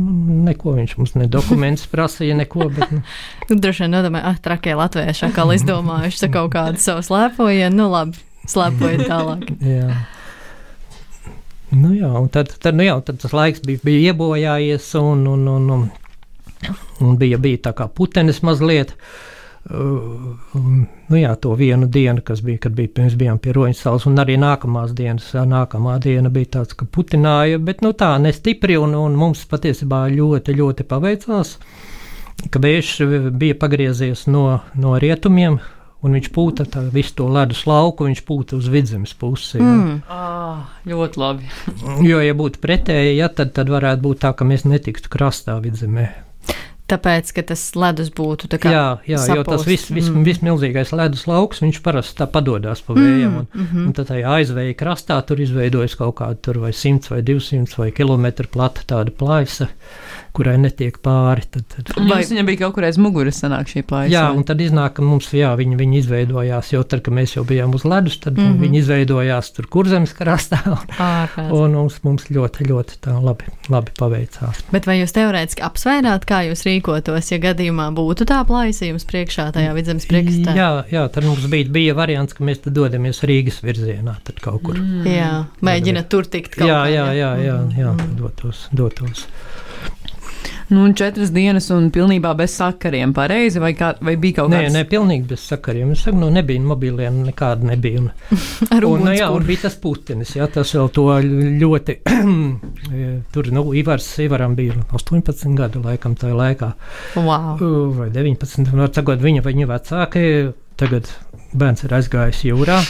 neko 0.48 0.78
viņš 0.78 0.94
mums 1.02 1.18
ne 1.20 1.28
dokumentus 1.28 1.90
prasīja, 1.92 2.38
neko. 2.40 2.70
Bet, 2.78 2.94
nu, 2.96 3.02
Nu, 3.50 3.58
droši 3.60 3.84
vien 3.88 3.92
nodomāja, 3.98 4.30
ah, 4.32 4.38
trakie 4.46 4.78
latvieši 4.80 5.28
atkal 5.28 5.52
izdomājuši 5.58 6.30
kaut 6.38 6.54
kādu 6.56 6.80
savu 6.80 7.04
slēpojienu, 7.10 7.76
nu 7.82 7.90
labi, 7.92 8.22
slēpojiet 8.48 9.04
tālāk. 9.12 9.50
jā. 9.60 9.90
Nu 11.72 11.94
jā, 11.96 12.12
tad, 12.32 12.52
tad, 12.60 12.76
nu 12.76 12.84
jā, 12.84 12.98
tad 13.08 13.22
tas 13.24 13.34
laiks 13.36 13.64
bija, 13.64 13.80
bija 13.86 14.12
iebojājies, 14.12 14.90
un, 15.00 15.24
un, 15.32 15.48
un, 15.48 15.70
un, 15.72 15.86
un 17.00 17.20
bija, 17.20 17.40
bija 17.40 17.68
tā 17.70 17.76
kā 17.78 17.88
putenis 17.88 18.42
mazliet. 18.44 18.92
Uh, 18.92 19.32
nu 19.72 21.20
jā, 21.20 21.32
to 21.40 21.54
vienu 21.56 21.88
dienu, 21.88 22.24
kas 22.26 22.42
bija, 22.44 22.64
kad 22.66 22.74
bija, 22.76 22.90
mēs 22.98 23.16
bijām 23.16 23.38
pie 23.40 23.54
Roņas 23.56 23.84
salas, 23.86 24.08
un 24.10 24.18
arī 24.20 24.36
nākamās 24.42 24.92
dienas, 24.98 25.30
nākamā 25.32 26.00
diena 26.02 26.32
bija 26.34 26.58
tāds, 26.58 26.76
ka 26.76 26.88
putināja, 26.90 27.60
bet 27.62 27.84
nu 27.86 27.94
tā 27.96 28.16
nestipri, 28.20 28.76
un, 28.82 28.98
un 28.98 29.16
mums 29.16 29.46
patiesībā 29.52 30.08
ļoti, 30.16 30.58
ļoti 30.58 30.88
paveicās, 30.90 31.54
ka 32.52 32.64
vējš 32.64 32.96
bija 33.38 33.60
pagriezies 33.62 34.26
no, 34.34 34.48
no 34.74 34.98
rietumiem, 35.00 35.62
un 36.02 36.16
viņš 36.18 36.32
pūta 36.34 36.66
tā, 36.66 36.82
visu 36.94 37.14
to 37.20 37.28
ledus 37.30 37.66
lauku, 37.70 38.08
viņš 38.10 38.24
pūta 38.26 38.58
uz 38.58 38.68
vidzemes 38.74 39.14
pusi. 39.14 39.60
jā. 39.60 39.64
Mm. 39.64 40.02
Ah, 40.10 40.66
ļoti 40.88 41.22
labi. 41.22 41.52
Jo, 42.10 42.20
ja 42.24 42.34
būtu 42.34 42.62
pretēji, 42.64 43.18
ja, 43.20 43.30
tad, 43.30 43.54
tad 43.54 43.70
varētu 43.70 44.02
būt 44.02 44.24
tā, 44.26 44.34
ka 44.34 44.46
mēs 44.48 44.66
netiktu 44.66 45.10
krastā 45.14 45.60
vidzemē. 45.62 46.10
Tāpēc, 46.92 47.30
ka 47.32 47.42
tas 47.54 47.62
ledus 47.80 48.10
būtu 48.12 48.50
tā 48.52 48.58
kā. 48.60 48.72
Jā, 48.74 48.88
jā 49.08 49.20
jo 49.38 49.44
tas 49.48 49.62
viss 49.64 49.88
vis, 49.96 50.10
Mm. 50.12 50.26
vismilzīgais 50.28 50.90
ledus 50.92 51.22
lauks, 51.30 51.62
viņš 51.64 51.78
parasti 51.86 52.18
tā 52.20 52.26
padodas 52.28 52.82
pa 52.84 52.92
vējam. 52.98 53.38
Un, 53.40 53.48
Mm, 53.54 53.62
mhm. 53.64 53.86
un 53.88 53.94
tad 53.96 54.10
tajā 54.10 54.28
aizvēja 54.42 54.76
krastā 54.76 55.22
tur 55.26 55.40
izveidojas 55.40 55.96
kaut 55.96 56.16
kāda 56.20 56.36
tur 56.42 56.60
vai 56.60 56.74
100 56.76 57.08
vai 57.14 57.22
200 57.24 57.78
vai 57.80 57.92
kilometru 57.96 58.50
plata 58.52 58.84
tāda 58.84 59.10
plaisa, 59.16 59.70
kurai 60.36 60.58
netiek 60.62 60.98
pāri. 61.04 61.44
Tad, 61.52 61.66
tad, 61.72 61.92
Vai 62.10 62.22
viņam 62.28 62.48
bija 62.48 62.62
kaut 62.64 62.76
kur 62.78 62.86
aiz 62.88 62.98
muguras 63.02 63.40
sanāk 63.44 63.70
šī 63.72 63.84
plāja? 63.88 64.12
Jā, 64.12 64.24
un 64.36 64.44
tad 64.48 64.62
iznāk, 64.64 64.96
ka 64.98 65.06
mums 65.06 65.30
jā, 65.36 65.52
viņi, 65.60 65.78
viņi 65.80 66.00
izveidojās, 66.02 66.72
jo 66.74 66.84
tad, 66.84 67.04
kad 67.06 67.16
mēs 67.16 67.36
jau 67.36 67.44
bijām 67.48 67.76
uz 67.76 67.84
ledus, 67.88 68.18
tad 68.24 68.38
mm. 68.38 68.46
-hmm. 68.48 68.60
viņi 68.66 68.80
izveidojās 68.84 69.52
tur 69.58 69.68
kurzemes 69.72 70.14
krastā. 70.18 70.60
Un, 71.52 71.52
un 71.52 71.72
mums, 71.76 72.00
mums 72.04 72.28
ļoti, 72.30 72.68
ļoti 72.70 73.00
tā 73.04 73.16
labi, 73.24 73.50
labi 73.70 73.92
paveicās. 74.00 74.64
Bet 74.72 74.88
vai 74.88 75.00
jūs 75.02 75.14
teorētiski 75.16 75.64
apsvērāt, 75.66 76.26
kā 76.30 76.44
jūs 76.50 76.66
rīkotos, 76.68 77.32
ja 77.32 77.38
gadījumā 77.42 77.90
būtu 77.98 78.26
tā 78.30 78.42
plaisa 78.48 78.86
jums 78.86 79.06
priekšā 79.10 79.52
tajā 79.56 79.74
vidzemes 79.74 80.06
priekšstā? 80.10 80.56
Jā, 80.56 80.72
jā, 80.92 81.08
tad 81.10 81.24
mums 81.28 81.46
bija, 81.52 81.70
bija 81.70 81.94
variants, 81.98 82.34
ka 82.34 82.44
mēs 82.44 82.64
tad 82.64 82.74
dodamies 82.78 83.24
Rīgas 83.24 83.62
virzienā, 83.64 84.16
tad 84.24 84.40
kaut 84.44 84.62
kur. 84.64 84.78
Mm. 84.80 85.06
jā. 85.08 85.32
mēģināt 85.62 86.10
tur 86.10 86.26
tikt 86.26 86.56
kaut 86.56 86.68
Jā, 86.70 86.84
kā. 86.86 86.90
jā, 86.94 87.06
jā, 87.18 87.32
jā, 87.46 87.58
Mhm. 87.62 87.80
jā 87.80 87.92
tad 87.98 88.16
dotos, 88.18 88.68
dotos. 88.72 89.26
Nu, 90.72 90.86
un 90.88 90.94
četras 90.96 91.34
dienas 91.36 91.66
un 91.76 91.90
pilnībā 91.92 92.30
bez 92.40 92.54
sakariem, 92.56 93.12
pareizi, 93.12 93.60
vai, 93.60 93.74
kā, 93.76 93.90
vai 94.00 94.14
bija 94.16 94.38
kaut 94.38 94.54
Nē, 94.54 94.62
kāds? 94.64 94.76
nē, 94.78 94.84
pilnīgi 94.88 95.28
bez 95.34 95.44
sakariem. 95.50 95.92
Es 95.92 96.06
saku, 96.06 96.16
nu, 96.22 96.30
nebija 96.32 96.64
mobiliem, 96.64 97.18
nekāda 97.28 97.68
nebija. 97.68 98.06
Un, 98.06 98.08
Ar 98.78 98.88
un, 98.88 99.04
nu, 99.04 99.12
jā, 99.12 99.28
un 99.36 99.44
bija 99.48 99.66
tas 99.66 99.76
putenis, 99.84 100.32
jā, 100.40 100.48
tas 100.48 100.72
vēl 100.78 100.88
to 100.96 101.08
ļoti, 101.64 101.98
tur, 103.36 103.52
nu, 103.52 103.66
Ivars, 103.82 104.08
Ivaram 104.24 104.56
bija 104.56 104.80
18 104.96 105.60
gadu 105.60 105.84
laikam 105.84 106.16
tajā 106.16 106.40
laikā. 106.40 106.72
Wow. 107.20 107.60
Vai 108.00 108.08
19. 108.16 108.72
No, 108.72 108.88
tagad 108.88 109.20
viņa 109.28 109.44
vai 109.44 109.58
viņa 109.58 109.72
vecākie. 109.76 110.28
Tagad 110.80 111.12
bērns 111.58 111.86
ir 111.86 111.96
aizgājis 111.98 112.46
jūrā. 112.50 112.82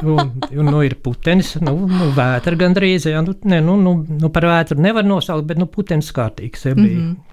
Un, 0.00 0.28
un 0.54 0.68
nu, 0.70 0.84
ir 0.86 0.94
putenis, 1.02 1.56
nu, 1.60 1.72
nu 1.90 2.12
vētra 2.14 2.54
gandrīz. 2.56 3.08
Jā, 3.10 3.20
nu, 3.26 3.34
ne, 3.50 3.58
nu, 3.64 3.74
nu, 3.76 3.96
nu, 4.06 4.28
par 4.32 4.46
vētru 4.46 4.78
nevar 4.80 5.04
nosaukt, 5.04 5.48
bet 5.48 5.58
nu, 5.58 5.66
putenis 5.66 6.12
kārtīgs 6.14 6.62
ja, 6.68 6.76
bija. 6.78 6.94
Mm. 6.94 7.08
-hmm. 7.08 7.30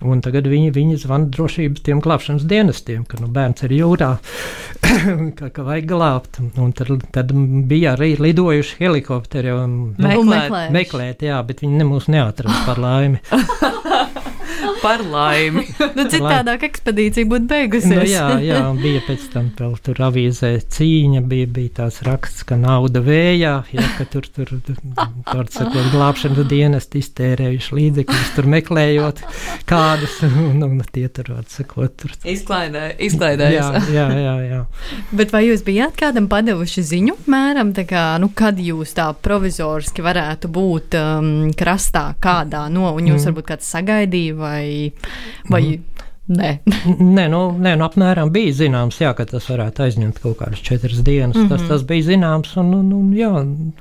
Un 0.00 0.22
tagad 0.24 0.46
viņi, 0.48 0.70
viņi 0.72 0.96
zvana 1.02 1.28
drošības 1.28 1.82
tiem 1.84 1.98
glābšanas 2.00 2.46
dienestiem, 2.48 3.02
ka 3.04 3.18
nu, 3.20 3.28
bērns 3.28 3.66
ir 3.66 3.74
jūrā, 3.76 4.14
ka, 5.38 5.50
ka 5.52 5.66
vajag 5.66 5.90
glābt. 5.90 6.40
Un 6.56 6.72
tad, 6.72 6.94
tad 7.12 7.34
bija 7.68 7.92
arī 7.98 8.14
lidojuši 8.16 8.80
helikopteri 8.80 9.52
un 9.52 9.76
nu, 9.98 10.24
Meklēt. 10.24 10.72
meklēt, 10.72 11.26
jā, 11.28 11.42
bet 11.44 11.60
viņi 11.60 11.82
nemūs 11.82 12.08
neatrada 12.08 12.64
par 12.64 12.80
laimi. 12.80 13.20
Par 14.82 15.02
laimi. 15.04 15.66
Nu, 16.00 16.04
citādāk 16.08 16.62
ekspedīcija 16.68 17.26
būtu 17.28 17.48
beigusies. 17.50 17.90
Nu, 17.90 18.04
jā, 18.08 18.26
jā, 18.44 18.60
bija 18.78 19.00
pēc 19.04 19.24
tam 19.32 19.48
vēl 19.58 19.72
tur 19.84 19.98
avīzē 20.06 20.50
cīņa, 20.72 21.20
bija, 21.28 21.48
bija 21.50 21.72
tāds 21.80 21.98
raksts, 22.06 22.44
ka 22.46 22.56
nauda 22.60 23.02
vējā, 23.04 23.52
ja, 23.74 23.86
ka 23.98 24.06
tur, 24.12 24.28
tur, 24.32 24.52
tur 24.64 25.48
sakot, 25.52 25.88
glābšana 25.92 26.44
dienesti 26.48 27.02
iztērējuši 27.02 27.76
līdzekļus, 27.80 28.30
tur 28.36 28.48
meklējot 28.54 29.22
kādus, 29.68 30.16
un, 30.28 30.62
un 30.66 30.80
tie 30.94 31.06
tur, 31.12 31.32
var 31.36 31.48
sakot, 31.50 31.96
tur. 32.00 32.14
Izklaidē, 32.30 32.84
Jā, 32.92 32.96
izklaidējas. 33.08 33.90
jā, 33.92 34.06
jā, 34.22 34.34
jā. 34.46 34.60
Bet 35.16 35.34
vai 35.34 35.42
jūs 35.48 35.64
bijāt 35.66 35.98
kādam 36.00 36.28
padevuši 36.32 36.86
ziņu, 36.92 37.18
mēram, 37.30 37.74
tā 37.76 37.84
kā, 37.90 38.04
nu, 38.22 38.30
kad 38.36 38.58
jūs 38.62 38.94
tā 38.96 39.10
provizoriski 39.26 40.04
varētu 40.06 40.50
būt 40.54 40.96
um, 41.00 41.30
krastā 41.58 42.10
kādā 42.22 42.66
no, 42.72 42.88
un 42.94 43.10
jūs 43.12 43.20
Mm. 43.20 43.26
varbūt 43.34 43.48
kāds 43.50 43.66
sagaidīja 43.74 44.36
vai, 44.50 44.92
vai 45.50 45.62
Mhm. 45.62 46.06
nē? 46.40 46.50
Nē, 47.16 47.24
nu, 47.32 47.40
nē, 47.58 47.72
nu 47.78 47.86
apmēram 47.88 48.30
bija 48.34 48.52
zināms, 48.60 48.98
jā, 49.02 49.14
ka 49.18 49.24
tas 49.26 49.46
varētu 49.50 49.82
aizņemt 49.86 50.20
kaut 50.22 50.36
kādas 50.42 50.60
četras 50.62 51.00
dienas. 51.06 51.36
Mm 51.36 51.42
-hmm. 51.46 51.48
tas, 51.48 51.60
Mhm. 51.64 51.68
tas 51.72 51.82
bija 51.88 52.02
zināms, 52.12 52.56
un, 52.60 52.74
un, 52.74 52.92
un 52.92 53.10
jā, 53.14 53.32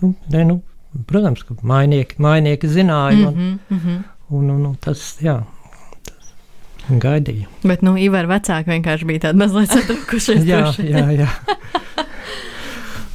nu, 0.02 0.14
nē, 0.34 0.46
nu, 0.48 0.62
protams, 1.06 1.44
ka 1.44 1.54
mainieki, 1.62 2.16
mainieki 2.18 2.68
zināja, 2.68 3.28
un, 3.28 3.34
Mhm, 3.34 3.76
mhm. 3.76 4.04
un, 4.30 4.50
un, 4.50 4.66
un 4.66 4.76
tas, 4.82 5.18
jā, 5.22 5.36
tas 6.04 6.34
gaidīja. 6.90 7.46
Bet, 7.64 7.82
nu, 7.86 7.96
Ivar 7.98 8.26
vecāki 8.26 8.66
vienkārši 8.74 9.06
bija 9.06 9.20
tādi 9.28 9.38
mazliet 9.38 9.70
satraukušies. 9.70 10.44
jā, 10.46 10.64
jā, 10.82 11.06
jā. 11.20 11.28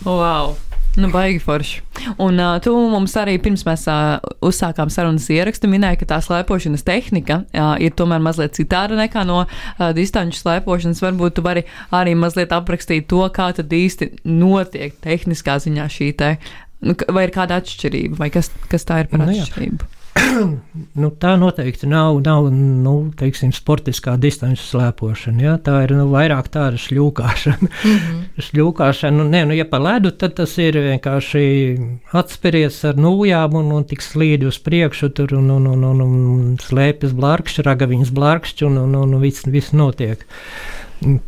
Wow! 0.05 0.55
Nu, 0.97 1.09
baigi 1.11 1.41
forši. 1.43 1.81
Un 2.23 2.39
uh, 2.39 2.61
tu 2.63 2.73
mums 2.91 3.17
arī 3.19 3.35
pirms 3.43 3.65
mēs 3.67 3.87
uh, 3.91 4.23
uzsākām 4.47 4.93
sarunas 4.95 5.27
ierakstu 5.33 5.67
minēji, 5.71 6.03
ka 6.03 6.11
tā 6.13 6.19
slēpošanas 6.23 6.87
tehnika 6.87 7.41
uh, 7.43 7.73
ir 7.83 7.97
tomēr 7.99 8.23
mazliet 8.23 8.55
citāda 8.55 8.99
nekā 8.99 9.25
no 9.27 9.41
uh, 9.43 9.89
distanču 9.97 10.39
slēpošanas. 10.39 11.03
Varbūt 11.03 11.39
tu 11.39 11.47
vari 11.47 11.65
arī 11.95 12.15
mazliet 12.19 12.55
aprakstīt 12.55 13.09
to, 13.11 13.25
kā 13.35 13.51
tad 13.57 13.75
īsti 13.75 14.13
notiek 14.31 14.95
tehniskā 15.03 15.59
ziņā 15.67 15.89
šī 15.97 16.13
te. 16.21 16.37
Nu, 16.85 16.95
vai 17.17 17.27
ir 17.27 17.35
kāda 17.35 17.59
atšķirība, 17.63 18.21
vai 18.21 18.31
kas, 18.31 18.53
kas 18.71 18.87
tā 18.87 19.03
ir 19.03 19.11
par 19.11 19.25
Nu 19.25 19.33
atšķirību? 19.33 19.94
Nu, 20.95 21.09
tā 21.19 21.35
noteikti 21.39 21.89
nav, 21.91 22.19
nav 22.25 22.47
nu, 22.55 22.95
teiksim, 23.19 23.51
sportiskā 23.55 24.15
distanču 24.21 24.63
slēpošana. 24.63 25.43
Ja? 25.43 25.55
Tā 25.63 25.81
ir 25.87 25.95
nu, 25.97 26.07
vairāk 26.13 26.51
tāda 26.55 26.79
šļūkāšana. 26.81 27.71
Mhm. 27.71 28.21
šļūkāšana 28.47 29.19
nu, 29.19 29.27
nē, 29.31 29.45
nu, 29.51 29.57
ja 29.59 29.67
pa 29.69 29.81
ledu, 29.83 30.13
tad 30.19 30.37
tas 30.39 30.55
ir 30.63 30.79
vienkārši 30.87 31.45
atspēries 32.15 32.81
ar 32.91 33.01
nūjām 33.01 33.59
un, 33.59 33.73
un 33.79 33.89
tik 33.91 34.05
slīdi 34.05 34.49
uz 34.51 34.61
priekšu, 34.63 35.11
tur 35.17 35.35
un, 35.39 35.51
un, 35.57 35.69
un, 35.75 35.85
un, 35.91 36.05
un 36.05 36.55
slēpjas 36.63 37.15
blārkšķi, 37.19 37.67
ragaviņas 37.67 38.15
blārkšķi 38.15 38.71
un, 38.71 38.81
un, 38.87 38.97
un, 39.03 39.19
un 39.19 39.25
viss, 39.25 39.47
viss 39.51 39.75
notiek. 39.77 40.27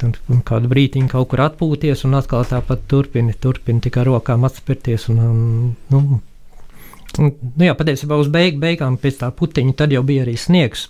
Tad 0.01 0.17
kādu 0.47 0.71
brīdiņu 0.71 1.11
kaut 1.11 1.29
kur 1.33 1.43
atpūties, 1.45 2.07
un 2.07 2.17
atkal 2.17 2.47
tāpat 2.49 2.87
turpini, 2.89 3.35
turpini 3.37 3.83
tikai 3.85 4.07
rokām 4.09 4.47
atspērties. 4.49 5.11
Un, 5.13 5.21
un, 5.27 5.43
nu, 5.93 6.21
un, 7.19 7.33
nu 7.57 7.69
jā, 7.69 7.77
patiesībā 7.79 8.19
uz 8.21 8.31
beig, 8.33 8.61
beigām 8.63 8.99
pēc 9.01 9.23
tā 9.23 9.33
putiņa 9.35 9.77
tad 9.83 9.95
jau 9.95 10.05
bija 10.07 10.27
arī 10.27 10.37
sniegs. 10.41 10.89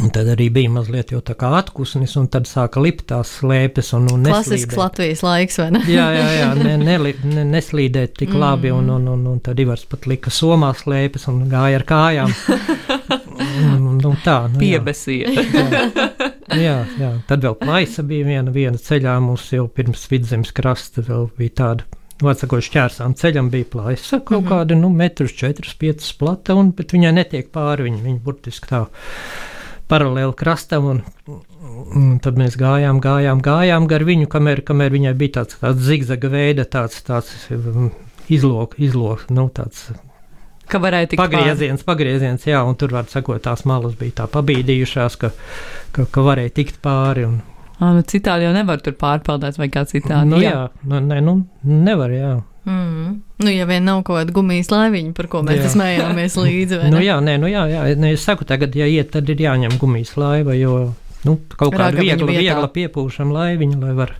Un 0.00 0.08
tad 0.08 0.24
arī 0.32 0.46
bija 0.48 0.70
mazliet 0.72 1.10
jau 1.12 1.18
tā 1.20 1.34
kā 1.36 1.50
atpūsnis, 1.58 2.14
un 2.16 2.24
tad 2.32 2.46
sāka 2.48 2.80
lipt 2.80 3.04
tās 3.10 3.28
slēpes 3.42 3.92
un, 3.98 4.06
un 4.14 4.24
Klasisks. 4.24 4.76
Latvijas 4.80 5.20
laiks, 5.26 5.58
vai 5.60 5.66
ne? 5.74 5.82
Jā, 5.98 6.06
jā, 6.16 6.28
jā 6.38 6.46
ne, 6.56 6.76
neli, 6.80 7.12
ne, 7.28 7.44
neslīdēt 7.50 8.14
tik 8.22 8.32
labi, 8.32 8.72
un, 8.72 8.88
un, 8.94 9.10
un, 9.12 9.26
un 9.34 9.42
tad 9.44 9.60
Ivars 9.60 9.84
pat 9.90 10.08
lika 10.08 10.32
somā 10.32 10.72
slēpes 10.78 11.28
un 11.28 11.44
gāja 11.52 11.82
ar 11.82 11.86
kājām. 11.88 12.36
Un, 13.52 13.82
un, 13.84 13.98
un 14.06 14.14
tā, 14.22 14.46
nu, 14.48 14.60
jā. 14.62 14.78
Piebesīja. 14.78 15.32
Jā, 16.56 16.76
jā, 16.98 17.10
tad 17.28 17.42
vēl 17.44 17.56
plaisa 17.60 18.04
bija 18.06 18.24
viena, 18.24 18.52
viena 18.54 18.80
ceļā. 18.80 19.16
Mums 19.20 19.50
jau 19.52 19.66
pirms 19.68 20.06
vidzemes 20.08 20.54
krasta 20.56 21.04
vēl 21.04 21.26
bija 21.36 21.56
tāda 21.60 22.01
Vācijā 22.22 22.60
šķērsām 22.68 23.16
ceļam 23.18 23.48
bija 23.52 23.68
plaisa 23.72 24.20
kaut 24.20 24.42
mm. 24.42 24.46
-hmm. 24.46 24.52
kāda, 24.52 24.78
nu, 24.78 24.90
metrus 24.90 25.34
4, 25.38 25.74
5 25.80 26.12
plata, 26.18 26.54
un, 26.58 26.70
bet 26.76 26.94
viņai 26.94 27.12
netiek 27.18 27.50
pāri, 27.54 27.88
viņa, 27.88 28.02
viņa 28.04 28.22
burtiski 28.24 28.70
tā 28.70 28.84
paralēli 29.90 30.36
krastam, 30.38 30.86
un, 30.88 31.02
un 31.96 32.14
tad 32.22 32.38
mēs 32.40 32.56
gājām, 32.60 33.00
gājām, 33.02 33.42
gājām 33.44 33.88
gar 33.90 34.06
viņu, 34.08 34.30
kamēr, 34.32 34.62
kamēr 34.64 34.94
viņai 34.94 35.14
bija 35.18 35.40
tāds, 35.40 35.58
tāds 35.60 35.84
zigzaga 35.84 36.30
veida, 36.32 36.64
tāds, 36.64 37.02
tāds 37.04 37.34
um, 37.50 37.90
izlok, 38.28 38.78
izlok, 38.78 39.28
nu, 39.30 39.48
tāds 39.52 39.90
Ka 40.72 40.78
varēja 40.80 41.10
tikt 41.10 41.20
pagrieziens, 41.20 41.82
pagrieziens, 41.84 42.44
jā, 42.48 42.62
un 42.64 42.76
tur, 42.80 42.94
var 42.94 43.08
sakot, 43.10 43.42
tās 43.44 43.66
malas 43.68 43.96
bija 43.98 44.22
tā 44.22 44.28
pabīdījušās, 44.30 45.18
ka, 45.20 45.32
ka, 45.92 46.06
ka 46.08 46.22
varēja 46.24 46.54
tikt 46.62 46.78
pāri, 46.80 47.26
un, 47.28 47.40
pāri. 47.42 47.51
Nu, 47.82 48.02
citādi 48.06 48.46
jau 48.46 48.52
nevar 48.54 48.78
tur 48.84 48.94
pārpeldēt 48.94 49.58
vai 49.58 49.68
kā 49.72 49.82
citādi. 49.90 50.28
nu, 50.30 50.38
jā, 50.42 50.68
nu, 50.86 51.00
ne, 51.02 51.20
nu, 51.24 51.36
nevar, 51.66 52.14
jā. 52.14 52.32
Mm. 52.64 53.16
Nu, 53.42 53.50
ja 53.50 53.64
vien 53.66 53.82
nav 53.82 54.04
kaut 54.06 54.20
kāda 54.20 54.34
gumijas 54.36 54.68
laiviņa, 54.70 55.12
par 55.18 55.26
ko 55.26 55.40
mēs 55.42 55.64
Jā. 55.64 55.70
smējāmies 55.74 56.36
līdzi, 56.38 56.78
vai 56.78 56.90
Nu, 56.92 57.00
ne? 57.00 57.06
jā, 57.08 57.16
nē, 57.18 57.34
nu, 57.42 57.50
jā, 57.50 57.64
jā, 57.72 57.80
nē, 57.98 58.12
es 58.14 58.22
saku, 58.22 58.46
tagad, 58.46 58.76
ja 58.78 58.86
iet, 58.86 59.10
tad 59.16 59.26
ir 59.34 59.42
jāņem 59.42 59.74
gumijas 59.82 60.14
laiva, 60.20 60.54
jo 60.54 60.92
nu, 61.26 61.38
kaut 61.58 61.74
kāda 61.74 61.98
viegla, 61.98 62.30
viegla 62.30 62.70
piepūšana 62.70 63.34
laiviņa, 63.34 63.80
lai 63.82 63.96
var, 63.98 64.14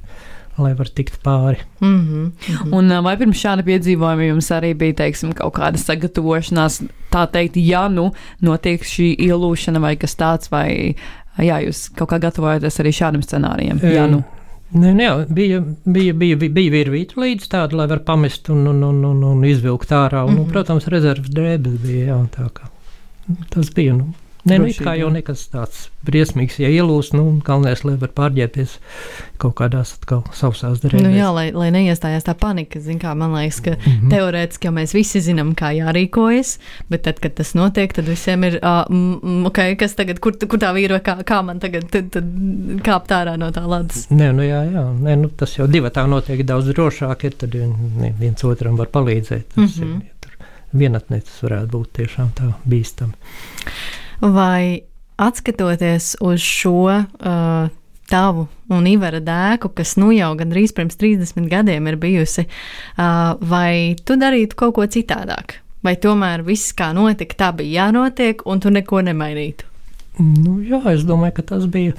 lai 0.58 0.72
var 0.74 0.90
tikt 0.90 1.20
pāri. 1.22 1.62
Mm 1.80 2.02
-hmm. 2.02 2.74
Un 2.74 2.90
ā, 2.90 2.98
vai 3.06 3.14
pirms 3.16 3.38
šāda 3.38 3.62
piedzīvojuma 3.62 4.26
jums 4.32 4.50
arī 4.50 4.74
bija, 4.74 4.98
teiksim, 5.04 5.32
kaut 5.38 5.54
kāda 5.54 5.78
sagatavošanās, 5.78 6.82
tā 7.14 7.26
teikt, 7.30 7.56
ja 7.62 7.88
nu 7.88 8.10
notiek 8.40 8.82
šī 8.82 9.14
ielūšana 9.18 9.80
vai 9.80 9.96
kas 9.96 10.16
tāds, 10.18 10.50
vai 10.50 10.96
jā, 11.38 11.60
jūs 11.66 11.88
kaut 11.96 12.08
kā 12.10 12.18
gatavojaties 12.18 12.80
arī 12.80 12.92
šādam 12.92 13.22
scenārijam? 13.24 13.80
Jā, 13.82 14.06
nu. 14.10 14.22
Nē, 14.72 14.94
nē, 14.96 15.08
bija, 15.28 15.60
bija, 15.84 16.14
bija, 16.14 16.36
bija, 16.36 16.70
virvīta 16.72 17.20
līdz 17.20 17.48
tāda, 17.52 17.76
lai 17.76 17.86
var 17.86 17.98
pamest 17.98 18.48
un, 18.48 18.66
un, 18.66 18.82
un, 18.82 19.04
un, 19.04 19.22
un 19.24 19.44
izvilkt 19.44 19.90
ārā. 19.92 20.24
Un, 20.24 20.30
mm 20.30 20.34
Mhm. 20.34 20.42
-hmm. 20.44 20.52
protams, 20.52 20.86
rezerves 20.88 21.28
drēbes 21.28 21.76
bija, 21.82 22.06
jā, 22.06 22.26
tā 22.36 22.48
kā 22.50 22.68
tas 23.50 23.70
bija. 23.74 23.92
Nu, 23.94 24.14
Nē, 24.42 24.56
nu, 24.58 24.66
kā 24.74 24.96
jau 24.98 25.06
nekas 25.14 25.44
tāds 25.52 25.84
briesmīgs, 26.02 26.56
ja 26.58 26.66
ielūst, 26.66 27.12
nu, 27.14 27.38
galvenais, 27.46 27.84
lai 27.86 27.92
var 28.00 28.10
pārģērbties 28.16 28.72
kaut 29.38 29.54
kādās 29.60 29.92
atkal 29.94 30.24
sausās 30.34 30.80
drēbēs. 30.82 31.04
Nu, 31.04 31.12
jā, 31.14 31.28
lai, 31.30 31.44
lai 31.54 31.68
neiestājās 31.70 32.26
tā 32.26 32.34
panika. 32.38 32.80
Zin, 32.82 32.98
kā, 32.98 33.12
man 33.14 33.36
liekas, 33.36 33.60
ka 33.62 33.76
Mhm. 33.76 34.10
teorētiski 34.10 34.66
jau 34.66 34.72
mēs 34.74 34.94
visi 34.96 35.22
zinām, 35.22 35.54
kā 35.54 35.70
jārīkojas, 35.76 36.56
bet 36.90 37.04
tad, 37.06 37.20
kad 37.22 37.36
tas 37.38 37.54
notiek, 37.54 37.94
tad 37.94 38.10
visiem 38.10 38.42
ir, 38.48 38.58
uh, 38.58 38.82
mm, 38.90 39.46
ok, 39.46 39.62
kas 39.78 39.94
tagad, 39.94 40.18
kur, 40.18 40.34
kur 40.34 40.58
tā 40.58 40.72
vīro, 40.74 40.98
kā, 40.98 41.22
kā 41.22 41.38
man 41.46 41.62
tagad 41.62 41.86
tad, 41.94 42.10
tad 42.10 42.34
kāpt 42.82 43.14
ārā 43.14 43.38
no 43.38 43.52
tā 43.54 43.62
ledus. 43.62 44.08
Nē, 44.10 44.32
nu 44.34 44.42
jā, 44.42 44.64
jā. 44.74 44.84
Nē, 45.06 45.16
nu, 45.22 45.30
tas 45.30 45.54
jau 45.54 45.70
divi 45.70 45.94
tā 45.94 46.08
notiek 46.10 46.42
daudz 46.46 46.66
drošāk, 46.74 47.24
ir 47.30 47.38
tad 47.38 47.54
vien, 47.54 47.74
viens 48.18 48.42
otram 48.44 48.76
var 48.76 48.90
palīdzēt. 48.90 49.54
Tas 49.54 49.78
mm. 49.78 49.82
-hmm. 49.82 49.96
ir, 49.96 50.06
ja 50.10 50.14
tur 50.20 50.32
vienatnē 50.74 51.22
tas 51.22 51.42
varētu 51.46 51.70
būt 51.78 51.92
tiešām 52.02 52.34
tā 52.34 52.54
bīstami. 52.66 53.14
Vai 54.22 54.82
atskatoties 55.22 56.16
uz 56.22 56.40
šo 56.40 56.76
uh, 56.86 57.70
tavu 58.10 58.46
un 58.72 58.86
Ivara 58.88 59.20
dēku, 59.22 59.72
kas 59.76 59.96
nu 60.00 60.12
jau 60.14 60.30
gandrīz 60.38 60.74
pirms 60.76 60.98
30 61.00 61.48
gadiem 61.50 61.88
ir 61.90 61.98
bijusi, 62.00 62.46
uh, 62.46 63.34
vai 63.38 63.98
tu 64.04 64.16
darītu 64.20 64.58
kaut 64.58 64.76
ko 64.78 64.86
citādāk? 64.86 65.58
Vai 65.82 65.96
tomēr 65.98 66.44
viss, 66.46 66.70
kā 66.78 66.92
notika, 66.94 67.38
tā 67.38 67.50
bija 67.58 67.88
jānotiek, 67.88 68.44
un 68.46 68.62
tu 68.62 68.70
neko 68.70 69.02
nemainītu? 69.02 69.66
Nu, 70.22 70.60
jā, 70.62 70.78
es 70.92 71.02
domāju, 71.08 71.40
ka 71.40 71.48
tas 71.54 71.68
bija. 71.70 71.98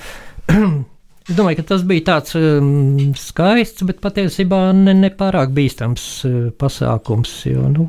Es 1.23 1.38
domāju, 1.38 1.62
ka 1.62 1.63
tas 1.69 1.86
bija 1.88 2.03
tāds 2.09 2.33
um, 2.36 3.13
skaists, 3.15 3.86
bet 3.88 4.01
patiesībā 4.03 4.57
ne, 4.75 4.91
nepārāk 5.05 5.53
bīstams 5.55 6.07
uh, 6.27 6.33
pasākums. 6.59 7.31
Jo, 7.47 7.69
nu, 7.71 7.86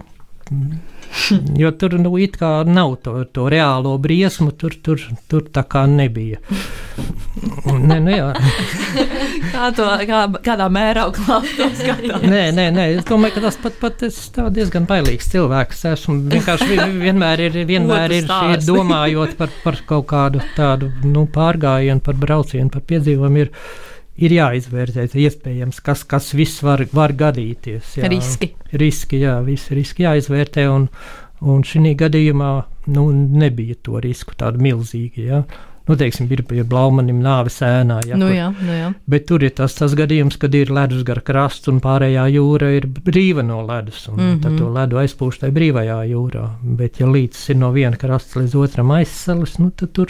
jo 1.63 1.71
tur 1.79 1.95
nu, 2.01 2.11
it 2.19 2.37
kā 2.41 2.65
nav 2.67 2.97
to, 3.05 3.13
to 3.33 3.47
reālo 3.53 3.95
briesmu, 4.03 4.51
tur, 4.59 4.75
tur, 4.83 5.01
tur 5.31 5.45
tā 5.55 5.63
kā 5.71 5.85
nebija. 5.91 6.41
Nē, 7.91 7.97
nu, 8.05 8.11
jā. 8.15 8.27
Kā 9.51 9.69
to, 9.75 9.87
kā, 10.09 10.21
kādā 10.47 10.67
mērā 10.73 11.07
klausās? 11.15 11.81
Nē, 12.23 12.43
nē, 12.55 12.67
nē, 12.75 12.85
es 12.99 13.07
domāju, 13.09 13.37
ka 13.37 13.45
tas 13.49 13.59
pat, 13.63 13.79
pat 13.83 14.05
es 14.07 14.19
diezgan 14.55 14.87
bailīgs 14.91 15.31
cilvēks 15.33 15.85
esmu. 15.95 16.19
Vienkārši 16.35 16.69
vi- 16.71 16.79
vi- 16.83 17.01
vienmēr 17.09 17.43
ir, 17.49 17.59
vienmēr 17.69 18.15
ir, 18.21 18.29
stāsts. 18.29 18.69
domājot 18.69 19.35
par, 19.41 19.51
par 19.65 19.81
kaut 19.89 20.07
kādu 20.13 20.43
tādu 20.59 20.93
nu, 21.05 21.27
pārgājienu, 21.35 22.03
par 22.05 22.15
braucienu, 22.15 22.71
par 22.71 22.83
piedzīvojumu. 22.91 23.45
Ir, 23.47 23.51
ir 24.17 24.31
jāizvērtē, 24.31 25.09
iespējams, 25.25 25.81
kas, 25.83 26.05
kas 26.05 26.33
viss 26.35 26.63
var, 26.63 26.85
var 26.93 27.13
gadīties. 27.13 27.97
Jā. 27.99 28.09
Riski. 28.09 28.53
Riski, 28.73 29.21
jā, 29.25 29.41
visi 29.45 29.75
riski 29.75 30.05
jāizvērtē. 30.07 30.69
Un, 30.71 30.89
un 31.43 31.63
šī 31.67 31.95
gadījumā 31.99 32.51
nu, 32.95 33.09
nebija 33.13 33.75
to 33.83 34.01
risku 34.01 34.35
tādu 34.39 34.63
milzīgu. 34.63 35.25
Jā. 35.29 35.45
Nu, 35.85 35.97
teiksim, 36.01 36.31
ir 36.33 36.41
pie 36.49 36.63
Blaumanim 36.65 37.19
nāves 37.21 37.59
ēnā. 37.61 37.99
Jā, 38.09 38.17
nu 38.17 38.31
kur- 38.31 38.35
jā, 38.39 38.47
nu 38.65 38.73
jā. 38.73 38.87
Bet 39.07 39.27
tur 39.29 39.43
ir 39.45 39.51
tas, 39.51 39.75
tas 39.77 39.93
gadījums, 39.95 40.39
kad 40.41 40.55
ir 40.57 40.71
ledus 40.73 41.03
gar 41.05 41.21
krastu 41.21 41.75
un 41.75 41.81
pārējā 41.85 42.25
jūra 42.33 42.71
ir 42.79 42.87
brīva 42.87 43.45
no 43.45 43.61
ledus. 43.67 44.07
Mm 44.09 44.15
Mhm. 44.15 44.23
-hmm. 44.31 44.43
Tad 44.43 44.59
to 44.59 44.69
ledu 44.73 44.97
aizpūš 44.97 45.41
tajā 45.43 45.53
brīvajā 45.53 45.99
jūrā. 46.09 46.47
Bet, 46.63 47.01
ja 47.01 47.07
līdz 47.07 47.51
ir 47.51 47.57
no 47.57 47.71
viena 47.73 47.97
krasta 47.97 48.41
līdz 48.41 48.55
otram 48.57 48.91
aizsalis, 48.91 49.59
nu, 49.59 49.71
tad 49.77 49.93
tur. 49.93 50.07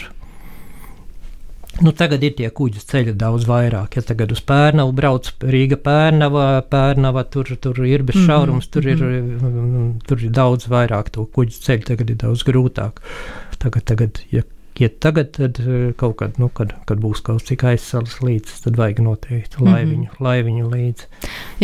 Nu, 1.83 1.91
tagad 1.91 2.23
ir 2.23 2.35
tie 2.37 2.47
kuģu 2.55 2.79
ceļi 2.87 3.13
daudz 3.19 3.47
vairāk. 3.49 3.97
Ja 3.97 4.03
tagad 4.07 4.31
uz 4.31 4.39
Pērnavu 4.47 4.93
brauc 4.95 5.27
Rīga, 5.43 5.75
Pērnava, 5.83 6.61
Pērnava 6.71 7.25
tur, 7.27 7.51
tur 7.59 7.81
ir 7.83 8.05
bez 8.07 8.15
Mhm, 8.15 8.27
šaurums, 8.29 8.69
tur, 8.71 8.87
ir, 8.87 9.01
mm, 9.03 9.89
tur 10.07 10.23
ir 10.23 10.31
daudz 10.31 10.69
vairāk 10.71 11.11
to 11.11 11.25
kuģu 11.25 11.59
ceļu, 11.67 11.87
tagad 11.91 12.13
ir 12.13 12.21
daudz 12.23 12.45
grūtāk. 12.47 13.03
Tagad, 13.59 13.83
tagad 13.91 14.21
ja 14.31 14.45
iet 14.83 14.99
tagad, 15.03 15.31
tad 15.37 15.59
eh, 15.61 15.91
kaut 15.97 16.17
kad, 16.19 16.39
nu, 16.41 16.49
kad, 16.49 16.73
kad 16.89 16.99
būs 17.03 17.21
kaut 17.25 17.45
cik 17.47 17.63
aizsals 17.71 18.17
līdz, 18.25 18.61
tad 18.65 18.79
vajag 18.79 18.99
noteikti 19.05 19.61
Mhm. 19.61 19.69
laiviņu, 19.71 20.07
laiviņu 20.19 20.65
līdzi. 20.71 21.05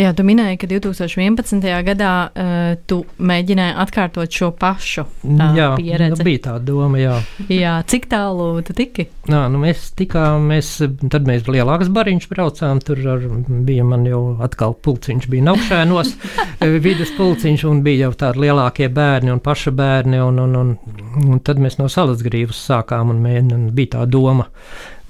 Jā, 0.00 0.12
tu 0.16 0.22
minēji, 0.24 0.58
ka 0.62 0.66
2011. 0.70 1.82
gadā 1.84 2.12
uh, 2.30 2.76
tu 2.88 3.02
mēģināji 3.18 3.74
atkārtot 3.82 4.32
šo 4.32 4.50
pašu 4.56 5.02
uh, 5.04 5.42
jā, 5.56 5.68
pieredzi. 5.76 6.18
nu, 6.18 6.24
bija 6.24 6.38
tā 6.46 6.54
doma, 6.64 6.98
jā. 7.00 7.16
Jā, 7.48 7.74
cik 7.86 8.06
tālu 8.12 8.62
tu 8.64 8.72
tiki? 8.76 9.08
Nā, 9.28 9.42
nu 9.52 9.58
mēs 9.62 9.90
tikām, 9.98 10.46
mēs, 10.52 10.70
tad 11.12 11.26
mēs 11.28 11.44
lielāks 11.50 11.90
bariņš 11.92 12.28
braucām, 12.30 12.80
tur 12.84 12.98
ar, 13.12 13.26
bija 13.66 13.84
man 13.84 14.06
jau 14.08 14.36
atkal 14.42 14.72
pulciņš, 14.74 15.28
bija 15.32 15.52
augšēnos, 15.52 16.14
vidus 16.86 17.12
pulciņš, 17.18 17.64
un 17.68 17.82
bija 17.82 18.06
jau 18.06 18.12
tādi 18.24 18.44
lielākie 18.46 18.88
bērni 18.92 19.32
un 19.34 19.40
paša 19.44 19.70
bērni, 19.76 20.20
un, 20.22 20.38
un, 20.38 20.56
un, 20.56 20.72
un 21.26 21.40
tad 21.44 21.58
mēs 21.62 21.78
no 21.80 21.88
salas 21.92 22.22
grīvas 22.22 22.58
sākām, 22.68 23.01
un, 23.10 23.22
mēģin, 23.24 23.52
un 23.56 23.70
bija 23.74 23.96
tā 23.96 24.06
doma. 24.06 24.46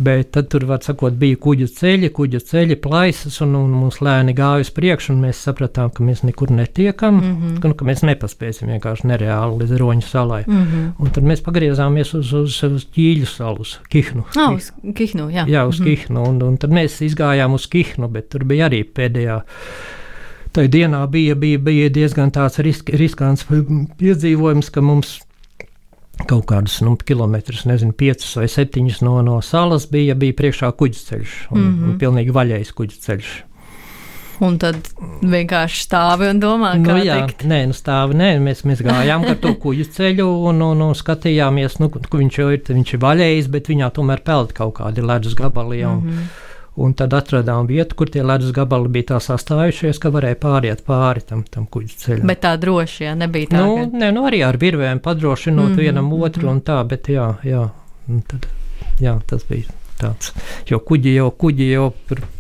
Bet 0.03 0.33
tad 0.33 0.49
tur, 0.51 0.65
var 0.67 0.81
sakot, 0.83 1.15
bija 1.19 1.37
kuģu 1.39 1.69
ceļi, 1.77 2.09
kuģu 2.17 2.41
ceļi, 2.49 2.79
plaisas, 2.83 3.37
un, 3.45 3.53
un 3.59 3.75
mums 3.77 4.01
lēni 4.03 4.33
gāja 4.35 4.65
uz 4.65 4.71
priekšu, 4.75 5.13
un 5.13 5.21
mēs 5.27 5.43
sapratām, 5.45 5.93
ka 5.95 6.03
mēs 6.03 6.25
nekur 6.27 6.51
netiekam, 6.51 7.21
mm. 7.21 7.37
-hmm. 7.37 7.61
ka, 7.63 7.71
nu, 7.71 7.77
ka 7.79 7.87
mēs 7.87 8.03
nepaspēsim 8.09 8.73
vienkārši 8.73 9.07
nereāli 9.13 9.61
līdz 9.63 9.77
roņu 9.79 10.07
salai. 10.09 10.43
Mm 10.47 10.63
-hmm. 10.65 10.91
Un 10.99 11.11
tad 11.11 11.29
mēs 11.29 11.45
pagriezāmies 11.45 12.15
uz, 12.19 12.33
uz, 12.33 12.63
uz 12.63 12.87
ķīļu 12.97 13.27
salu, 13.27 13.61
uz 13.61 13.79
Kihnu. 13.89 14.25
Ah, 14.37 14.55
uz 14.55 14.73
Kihnu, 14.95 15.29
jā. 15.31 15.47
Jā, 15.47 15.67
uz 15.69 15.81
Mhm. 15.81 15.89
Kihnu. 15.89 16.29
Un, 16.29 16.43
un 16.43 16.57
tad 16.57 16.71
mēs 16.71 17.03
izgājām 17.03 17.53
uz 17.55 17.67
Kihnu, 17.67 18.09
bet 18.09 18.29
tur 18.29 18.45
bija 18.45 18.69
arī 18.69 18.85
pēdējā. 18.85 19.43
Tā 20.53 20.69
dienā 20.69 21.07
bija, 21.11 21.35
bija, 21.35 21.59
bija 21.59 21.89
diezgan 21.89 22.31
tāds 22.31 22.59
risk, 22.59 22.89
riskants 22.89 23.47
piedzīvojums, 23.99 24.71
ka 24.71 24.81
mums 24.81 25.21
kaut 26.27 26.45
kādus 26.47 26.81
nu, 26.83 26.97
kilometrus, 26.97 27.65
nezinu, 27.65 27.93
piecus 27.93 28.37
vai 28.37 28.49
septiņus 28.49 29.01
no, 29.03 29.23
no 29.23 29.41
salas 29.41 29.87
bija, 29.91 30.15
bija 30.15 30.33
priekšā 30.33 30.73
kuģis 30.77 31.05
ceļš. 31.09 31.31
Un, 31.51 31.59
mm 31.61 31.65
Mhm. 31.65 31.79
-hmm. 31.83 31.89
un 31.91 31.99
pilnīgi 31.99 32.31
vaļējs 32.33 32.73
kuģis 32.75 32.99
ceļš. 33.07 33.31
Un 34.43 34.57
tad 34.59 34.75
vienkārši 35.23 35.83
stāvi 35.87 36.29
un 36.31 36.41
domā, 36.41 36.73
Nu, 36.79 36.85
kā 36.89 36.97
jā, 37.05 37.27
tikt. 37.27 37.45
nē, 37.47 37.67
nu 37.67 37.73
stāvi, 37.73 38.15
nē, 38.19 38.31
mēs, 38.43 38.65
mēs 38.67 38.81
gājām 38.83 39.29
ar 39.31 39.37
to 39.37 39.53
kuģu 39.55 39.85
ceļu 39.93 40.27
un, 40.49 40.63
un, 40.63 40.81
un 40.83 40.95
skatījāmies, 40.95 41.79
nu, 41.79 41.89
ka 41.91 42.19
viņš 42.19 42.39
jau 42.39 42.49
ir, 42.51 42.59
viņš 42.67 42.95
ir 42.95 42.99
vaļējis, 43.01 43.49
bet 43.51 43.69
viņā 43.69 43.91
tomēr 43.93 44.21
peld 44.25 44.53
kaut 44.53 44.75
kādi 44.81 45.01
ledus 45.07 45.35
gabali. 45.35 45.85
Un, 45.85 45.97
Mm 46.03 46.09
-hmm. 46.11 46.27
Un 46.77 46.95
tad 46.97 47.13
atradām 47.13 47.67
vietu, 47.69 47.95
kur 47.95 48.09
tie 48.09 48.23
ledus 48.25 48.53
gabali 48.57 48.89
bija 48.89 49.11
tā 49.11 49.19
sastājušies, 49.21 49.99
ka 50.01 50.09
varēja 50.09 50.39
pāriet 50.41 50.81
pāri 50.87 51.21
tam, 51.29 51.43
tam 51.45 51.67
kuģa 51.69 51.99
ceļam. 52.01 52.27
Bet 52.31 52.41
tā 52.41 52.55
droši, 52.57 53.05
jā, 53.05 53.13
nebija 53.15 53.51
tā. 53.51 53.61
nu, 53.61 53.75
ka- 53.77 53.99
ne, 53.99 54.09
nu, 54.17 54.23
arī 54.25 54.41
ar 54.47 54.57
virvēm 54.57 54.99
padrošinot 55.05 55.59
mm 55.59 55.69
Mhm, 55.69 55.75
-hmm, 55.75 55.81
vienam 55.85 56.13
otru 56.13 56.47
mhm. 56.47 56.51
un 56.53 56.61
tā, 56.63 56.79
bet 56.89 57.09
jā, 57.13 57.35
jā, 57.45 57.69
tad, 58.29 58.47
jā 59.01 59.21
tas 59.27 59.45
bija 59.51 59.69
tāds. 60.01 60.33
Jo 60.71 60.79
kuģi 60.81 61.15
jau, 61.15 61.31
kuģi 61.31 61.69
jau 61.73 61.93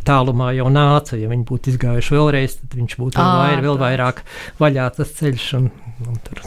tālumā 0.04 0.54
jau 0.56 0.70
nāca, 0.72 1.16
ja 1.20 1.28
viņi 1.28 1.44
būtu 1.44 1.68
izgājuši 1.74 2.14
vēlreiz, 2.16 2.56
tad 2.60 2.78
viņš 2.80 2.96
būtu 2.98 3.18
vēl, 3.20 3.28
Ā, 3.28 3.38
vair, 3.44 3.60
vēl 3.62 3.78
vairāk 3.78 4.22
vaļā 4.58 4.88
tas 4.96 5.12
ceļš. 5.20 5.54
Un, 5.60 5.70
un 6.08 6.16
tur, 6.24 6.40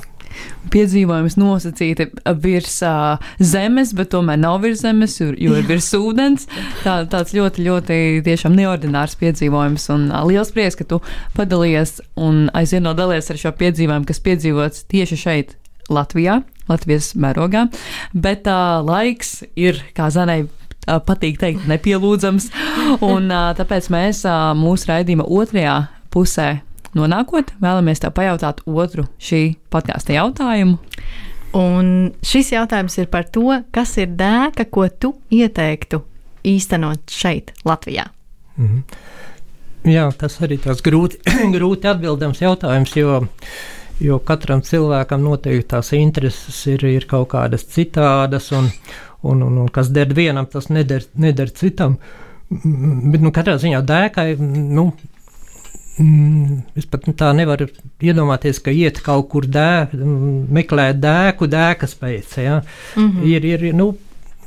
piedzīvojums 0.74 1.38
nosacīti 1.40 2.08
virs 2.42 2.78
uh, 2.86 3.22
zemes, 3.40 3.94
bet 3.98 4.12
tomēr 4.14 4.40
nav 4.42 4.62
virs 4.66 4.84
zemes, 4.84 5.18
jo, 5.20 5.32
jo 5.38 5.60
ir 5.60 5.68
virs 5.70 5.92
ūdens. 5.98 6.48
Tā, 6.84 6.98
tāds 7.12 7.36
ļoti, 7.38 7.66
ļoti 7.68 8.00
tiešām 8.26 8.56
neordinārs 8.58 9.18
piedzīvojums. 9.22 9.88
Un 9.96 10.10
uh, 10.12 10.24
liels 10.28 10.52
prieks, 10.56 10.80
ka 10.80 10.88
tu 10.90 11.02
padalījies 11.38 12.00
un 12.22 12.46
aizvien 12.58 12.86
no 12.86 12.96
dalies 12.98 13.32
ar 13.32 13.42
šo 13.42 13.54
piedzīvojumu, 13.60 14.10
kas 14.10 14.24
piedzīvots 14.26 14.86
tieši 14.92 15.22
šeit, 15.22 15.56
Latvijā, 15.86 16.40
Latvijas 16.70 17.12
mērogā. 17.20 17.68
Bet 18.14 18.48
uh, 18.50 18.80
laiks 18.86 19.44
ir, 19.54 19.84
kā 19.98 20.10
Zanai 20.14 20.46
patīk 20.86 21.40
teikt, 21.42 21.66
nepielūdzams. 21.70 22.52
Un 23.14 23.30
tāpēc 23.58 23.90
mēs 23.94 24.24
mūsu 24.58 24.92
raidījuma 24.92 25.26
otrajā 25.26 25.80
pusē 26.14 26.50
nonākot, 26.96 27.54
vēlamies 27.62 28.02
tev 28.04 28.16
pajautāt 28.18 28.64
otru 28.66 29.08
šī 29.22 29.44
podkāsta 29.74 30.16
jautājumu. 30.16 30.80
Un 31.56 31.92
šis 32.26 32.52
jautājums 32.52 32.98
ir 33.00 33.08
par 33.12 33.30
to, 33.32 33.62
kas 33.72 33.96
ir 34.02 34.12
dēka, 34.20 34.66
ko 34.68 34.90
tu 34.90 35.14
ieteiktu 35.32 36.02
īstenot 36.46 37.12
šeit, 37.12 37.54
Latvijā. 37.66 38.10
-hmm. 38.58 38.84
Jā, 39.86 40.10
tas 40.18 40.40
arī 40.42 40.58
tas 40.62 40.82
grūti, 40.82 41.20
grūti 41.56 41.90
atbildams 41.90 42.42
jautājums, 42.42 42.96
jo, 42.98 43.20
jo 44.02 44.20
katram 44.20 44.64
cilvēkam 44.66 45.22
noteikti 45.22 45.70
tās 45.76 45.94
intereses 45.94 46.68
ir, 46.72 46.86
ir 46.86 47.06
kaut 47.10 47.30
kādas 47.36 47.68
citādas, 47.70 48.52
un, 48.52 48.72
un, 49.22 49.44
un, 49.46 49.58
un 49.66 49.68
kas 49.74 49.92
der 49.94 50.14
vienam, 50.18 50.50
tas 50.50 50.72
neder, 50.74 51.06
neder 51.14 51.54
citam. 51.54 52.00
Bet 52.50 53.22
nu, 53.22 53.32
katrā 53.34 53.58
ziņā 53.62 53.82
dēkai 53.86 54.28
nu, 54.40 54.92
Mm, 55.96 56.58
es 56.76 56.88
pat 56.92 57.06
tā 57.16 57.30
nevaru 57.36 57.70
iedomāties, 58.04 58.60
ka 58.60 58.74
iet 58.76 59.00
kaut 59.04 59.30
kur 59.32 59.46
dē, 59.48 59.94
meklēt 60.52 61.00
dēku, 61.00 61.48
dēkas 61.48 61.96
pēc. 62.02 62.38
Ja? 62.44 62.58
Mm 62.98 63.12
-hmm. 63.12 63.24
ir, 63.32 63.46
ir, 63.46 63.74
nu, 63.74 63.94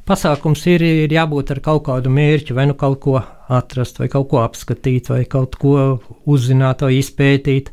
pasākums 0.08 0.66
ir, 0.66 0.82
ir 0.82 1.12
jābūt 1.12 1.52
ar 1.54 1.60
kaut 1.64 1.86
kādu 1.88 2.12
mērķu, 2.12 2.54
vai 2.54 2.66
nu 2.68 2.74
kaut 2.74 3.00
ko 3.00 3.16
atrast, 3.48 3.98
vai 3.98 4.08
kaut 4.12 4.28
ko 4.28 4.42
apskatīt, 4.42 5.08
vai 5.08 5.24
kaut 5.24 5.56
ko 5.56 6.00
uzzināt, 6.26 6.84
vai 6.84 6.98
izpētīt. 6.98 7.72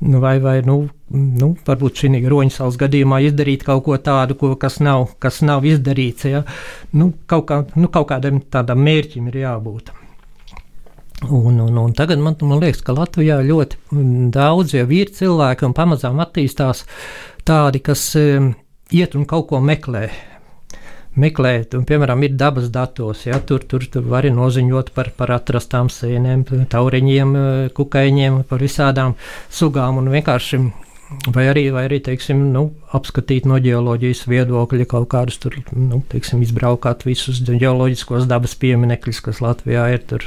Vai, 0.00 0.38
vai 0.44 0.60
nu, 0.60 0.90
nu, 1.08 1.54
varbūt 1.66 2.02
šī 2.02 2.20
roņsalas 2.28 2.76
gadījumā 2.76 3.22
izdarīt 3.24 3.64
kaut 3.64 3.84
ko 3.84 3.96
tādu, 3.96 4.34
ko, 4.34 4.54
kas, 4.60 4.76
nav, 4.84 5.08
kas 5.18 5.40
nav 5.40 5.64
izdarīts. 5.64 6.28
Ja? 6.28 6.44
Nu, 6.92 7.14
kaut, 7.26 7.46
kā, 7.48 7.64
nu, 7.76 7.88
kaut 7.88 8.10
kādam 8.12 8.42
tādam 8.50 8.84
mērķim 8.84 9.32
ir 9.32 9.40
jābūt. 9.46 9.94
Un, 11.24 11.58
un, 11.58 11.76
un 11.76 11.92
tagad 11.96 12.20
man, 12.20 12.36
man 12.44 12.60
liekas, 12.60 12.82
ka 12.84 12.92
Latvijā 12.92 13.38
ļoti 13.40 13.78
mm, 13.88 14.28
daudz 14.34 14.74
jau 14.76 14.84
ir 14.92 15.08
cilvēki 15.16 15.64
un 15.64 15.72
pamazām 15.72 16.20
attīstās 16.20 16.84
tādi, 17.48 17.80
kas 17.80 18.10
um, 18.20 18.50
iet 18.92 19.16
un 19.16 19.24
kaut 19.24 19.48
ko 19.48 19.62
meklē. 19.64 20.10
Meklēt, 21.16 21.72
un, 21.72 21.86
piemēram, 21.88 22.26
ir 22.26 22.34
dabas 22.36 22.68
datos, 22.68 23.22
ja 23.24 23.38
tur, 23.40 23.62
tur, 23.64 23.86
tur 23.88 24.04
var 24.04 24.28
noziņot 24.28 24.90
par, 24.92 25.08
par 25.16 25.32
atrastām 25.38 25.88
sēnēm, 25.88 26.44
tauriņiem, 26.68 27.30
eh, 27.40 27.70
kukaiņiem, 27.72 28.42
par 28.50 28.60
visādām 28.60 29.16
sugām 29.48 30.02
un 30.02 30.12
vienkārši 30.12 30.60
Vai 31.06 31.44
arī, 31.46 31.68
vai 31.70 31.84
arī 31.86 32.00
teiksim, 32.02 32.40
nu, 32.50 32.64
apskatīt 32.98 33.44
no 33.46 33.60
geoloģijas 33.62 34.24
viedokļa 34.26 34.86
kaut 34.90 35.06
kādus 35.12 35.38
tur, 35.38 35.54
nu, 35.70 36.00
teiksim, 36.10 36.40
izbraukāt 36.42 37.04
visus 37.06 37.38
geoloģiskos 37.46 38.26
dabas 38.26 38.56
pieminekļus, 38.58 39.20
kas 39.22 39.38
Latvijā 39.44 39.84
ir 39.94 40.02
tur 40.10 40.26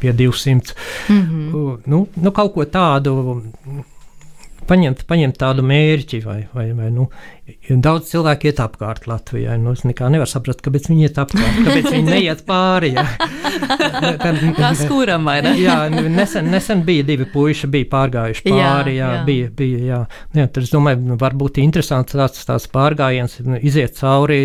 pie 0.00 0.12
200. 0.12 0.74
Mm 1.08 1.20
-hmm. 1.20 1.78
nu, 1.84 2.08
nu, 2.14 2.30
kaut 2.30 2.54
ko 2.54 2.64
tādu 2.64 3.42
paņemt, 4.68 5.04
paņemt 5.08 5.38
tādu 5.40 5.64
mērķi, 5.66 6.20
vai, 6.24 6.40
vai, 6.54 6.66
vai 6.76 6.88
nu, 6.94 7.06
daudz 7.70 8.10
cilvēku 8.10 8.50
iet 8.50 8.60
apkārt 8.62 9.06
Latvijai. 9.10 9.56
Nu, 9.60 9.74
es 9.76 9.84
nekā 9.86 10.08
nevaru 10.12 10.30
saprast, 10.30 10.62
kāpēc 10.64 10.88
viņi 10.90 11.06
iet 11.08 11.20
apkārt, 11.20 11.58
kāpēc 11.66 11.88
viņi 11.94 12.06
neiet 12.06 12.42
pāri. 12.48 12.92
Ja. 12.94 13.06
Tas 14.60 14.82
kuram 14.88 15.26
vai 15.28 15.38
ne? 15.44 15.54
jā, 15.60 15.76
nesen, 15.90 16.50
nesen 16.52 16.84
bija 16.86 17.06
divi 17.08 17.26
puiši, 17.30 17.70
bija 17.72 17.88
pārgājuši 17.92 18.44
pāri, 18.46 18.94
jā, 18.96 19.00
jā, 19.00 19.10
jā. 19.16 19.24
bija, 19.26 19.50
bija, 19.60 19.82
jā. 19.88 20.00
jā 20.38 20.46
tad 20.46 20.62
es 20.64 20.72
domāju, 20.74 21.02
nu, 21.12 21.18
varbūt 21.20 21.60
interesants 21.62 22.14
tāds, 22.14 22.44
tāds 22.48 22.68
pārgājiens, 22.72 23.38
nu, 23.46 23.58
iziet 23.66 23.98
cauri, 23.98 24.40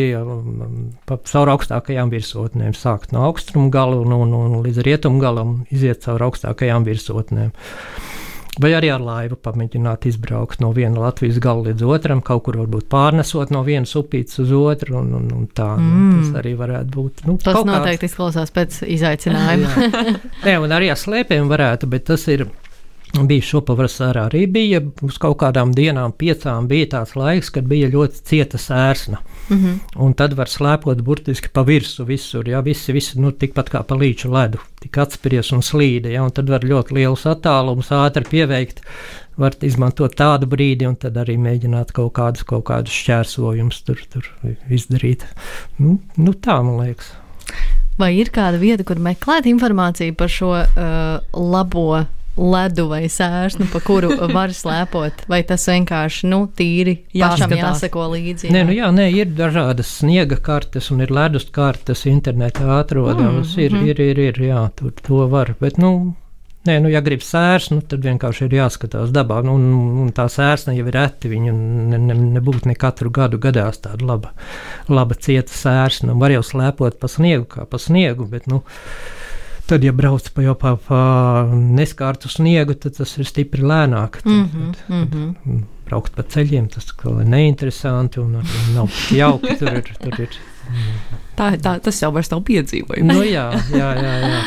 pa, 1.09 1.19
cauri 1.29 1.55
augstākajām 1.55 2.13
virsotnēm, 2.13 2.75
sākt 2.77 3.15
no 3.15 3.25
austrumu 3.29 3.71
gala 3.73 4.01
un, 4.01 4.15
un, 4.17 4.35
un 4.41 4.59
līdz 4.65 4.83
rietumu 4.85 5.21
galam, 5.23 5.57
iziet 5.73 6.03
cauri 6.05 6.29
augstākajām 6.29 6.87
virsotnēm. 6.87 7.53
Vai 8.61 8.71
arī 8.77 8.89
ar 8.93 9.03
laivu 9.03 9.35
pamēģināt 9.43 10.07
izbraukt 10.09 10.61
no 10.63 10.69
viena 10.75 11.01
Latvijas 11.07 11.41
gala 11.43 11.67
līdz 11.69 11.87
otram, 11.91 12.21
kaut 12.25 12.45
kur 12.47 12.59
varbūt 12.61 12.87
pārnesot 12.91 13.51
no 13.51 13.65
vienas 13.67 13.91
upītes 13.99 14.39
uz 14.43 14.53
otru, 14.55 14.99
un, 15.01 15.11
un, 15.19 15.25
un 15.35 15.47
tā 15.51 15.73
nu, 15.79 15.89
mm. 15.89 16.19
tas 16.21 16.41
arī 16.43 16.53
varētu 16.59 16.93
būt. 16.95 17.25
Nu, 17.27 17.35
tas 17.41 17.59
noteikti 17.59 18.05
kāds... 18.05 18.13
izklausās 18.13 18.53
pēc 18.55 18.79
izaicinājuma. 18.95 19.89
Nē, 20.47 20.59
un 20.63 20.75
arī 20.75 20.93
ar 20.93 21.01
slēpēm 21.01 21.51
varētu, 21.51 21.91
bet 21.91 22.07
tas 22.11 22.23
ir 22.31 22.47
Bija 23.23 23.45
šopavasarā 23.47 24.25
arī 24.27 24.41
bija 24.51 24.81
uz 25.05 25.17
kaut 25.21 25.37
kādām 25.39 25.71
dienām, 25.75 26.11
piecām 26.19 26.67
bija 26.67 26.89
tāds 26.97 27.13
laiks, 27.15 27.51
kad 27.55 27.67
bija 27.69 27.87
ļoti 27.93 28.23
cieta 28.27 28.59
sērsna. 28.59 29.21
Mm 29.49 29.57
-hmm. 29.57 29.79
Un 30.03 30.13
tad 30.13 30.33
var 30.33 30.47
slēpot 30.47 31.01
burtiski 31.01 31.49
pa 31.53 31.61
virsmu 31.61 32.05
visur, 32.05 32.49
ja 32.49 32.59
visi, 32.59 32.91
visi 32.93 33.19
nu, 33.21 33.31
tikpat 33.31 33.69
kā 33.69 33.83
pa 33.83 33.95
līču 33.95 34.31
ledu, 34.31 34.59
tik 34.81 34.97
atspries 34.97 35.51
un 35.51 35.61
slīda, 35.61 36.09
ja, 36.09 36.23
un 36.23 36.31
tad 36.31 36.49
var 36.49 36.61
ļoti 36.61 36.93
lielus 36.93 37.25
attālumus 37.25 37.91
ātri 37.91 38.25
pieveikt. 38.29 38.81
Var 39.37 39.51
izmantot 39.61 40.15
tādu 40.15 40.45
brīdi, 40.47 40.87
un 40.87 40.95
tad 40.95 41.17
arī 41.17 41.37
mēģināt 41.37 41.91
kaut 41.91 42.13
kādus, 42.13 42.43
kaut 42.43 42.63
kādus 42.63 42.93
šķērsojumus 42.93 43.83
tur, 43.83 43.99
tur 44.09 44.29
izdarīt. 44.69 45.25
Nu, 45.77 45.99
nu, 46.17 46.33
tā 46.33 46.63
man 46.63 46.85
liekas. 46.85 47.11
Vai 47.97 48.15
ir 48.17 48.29
kāda 48.29 48.57
vieta, 48.59 48.83
kur 48.83 48.95
meklēt 48.95 49.45
informāciju 49.45 50.15
par 50.15 50.29
šo 50.29 50.51
uh, 50.51 51.19
labo 51.33 52.05
ledu 52.37 52.87
vai 52.91 53.05
sērsnu, 53.11 53.67
pa 53.71 53.79
kuru 53.83 54.15
var 54.33 54.53
slēpot, 54.55 55.25
vai 55.31 55.41
tas 55.47 55.67
vienkārši 55.71 56.29
nu, 56.31 56.41
tīri 56.51 56.97
pašam 57.13 57.55
jāsako 57.55 58.09
līdzi? 58.15 58.49
Jā. 58.49 58.55
Nē, 58.55 58.65
nu 58.67 58.75
jā, 58.75 58.91
nē, 58.95 59.07
ir 59.15 59.31
dažādas 59.37 59.93
sniega 60.01 60.39
kartes 60.43 60.91
un 60.93 61.05
ir 61.05 61.13
ledus 61.15 61.47
kartes 61.55 62.05
internetā 62.11 62.67
atrodamas. 62.79 63.55
Mm, 63.55 63.63
ir, 63.63 63.79
mm. 63.79 63.89
ir, 63.89 64.03
ir, 64.09 64.21
ir, 64.29 64.45
jā, 64.51 64.67
tur 64.75 64.93
to 65.05 65.25
var, 65.31 65.55
bet, 65.61 65.81
nu, 65.81 65.95
Nē, 66.65 66.79
nu, 66.81 66.89
ja 66.89 66.97
grib 67.05 67.21
sērsnu, 67.21 67.83
tad 67.85 68.01
vienkārši 68.01 68.47
ir 68.47 68.55
jāskatās 68.57 69.11
dabā. 69.13 69.35
Nu, 69.45 69.53
un, 69.59 69.65
un 70.01 70.07
tā 70.17 70.23
sērsna 70.33 70.73
jau 70.73 70.87
ir 70.89 70.95
reti. 70.97 71.29
Viņa 71.29 71.51
ne, 71.53 71.99
ne, 72.07 72.15
nebūtu 72.39 72.65
ne 72.71 72.73
katru 72.81 73.11
gadu 73.13 73.37
gadās 73.37 73.77
tāda 73.83 74.07
laba, 74.09 74.31
laba 74.89 75.13
cieta 75.13 75.53
sērsna. 75.53 76.15
Var 76.17 76.33
jau 76.33 76.41
slēpot 76.49 76.97
pa 76.97 77.11
sniegu, 77.11 77.45
kā 77.51 77.67
pa 77.69 77.77
sniegu, 77.81 78.25
bet, 78.31 78.49
nu, 78.49 78.63
Tad, 79.65 79.83
ja 79.83 79.91
brauc 79.97 80.27
pa 80.29 80.43
jau 80.45 80.53
pa, 80.61 80.75
pa 80.87 80.99
neskārtu 81.49 82.29
sniegu, 82.29 82.75
tad 82.77 82.99
tas 82.99 83.15
ir 83.17 83.25
stipri 83.25 83.65
lēnāk. 83.65 84.19
Tad, 84.21 84.31
mm 84.31 84.43
-hmm, 84.43 84.75
tad, 84.75 84.95
mm 84.95 85.07
-hmm. 85.13 85.63
Braukt 85.85 86.15
pa 86.15 86.23
ceļiem, 86.23 86.67
tas 86.69 86.85
ir 86.85 87.25
neinteresanti 87.25 88.19
un, 88.19 88.41
nav 88.73 88.89
jauki. 89.11 89.57
Tur 89.57 89.73
ir, 89.73 89.95
tur 90.01 90.19
ir. 90.19 90.37
Tā, 91.37 91.57
tā, 91.57 91.79
tas 91.79 92.01
jau 92.01 92.11
vairs 92.11 92.31
nav 92.31 92.41
piedzīvojums. 92.41 93.13
nu, 93.13 93.23
jā, 93.23 93.51
jā, 93.71 93.89
jā. 94.01 94.15
jā. 94.29 94.41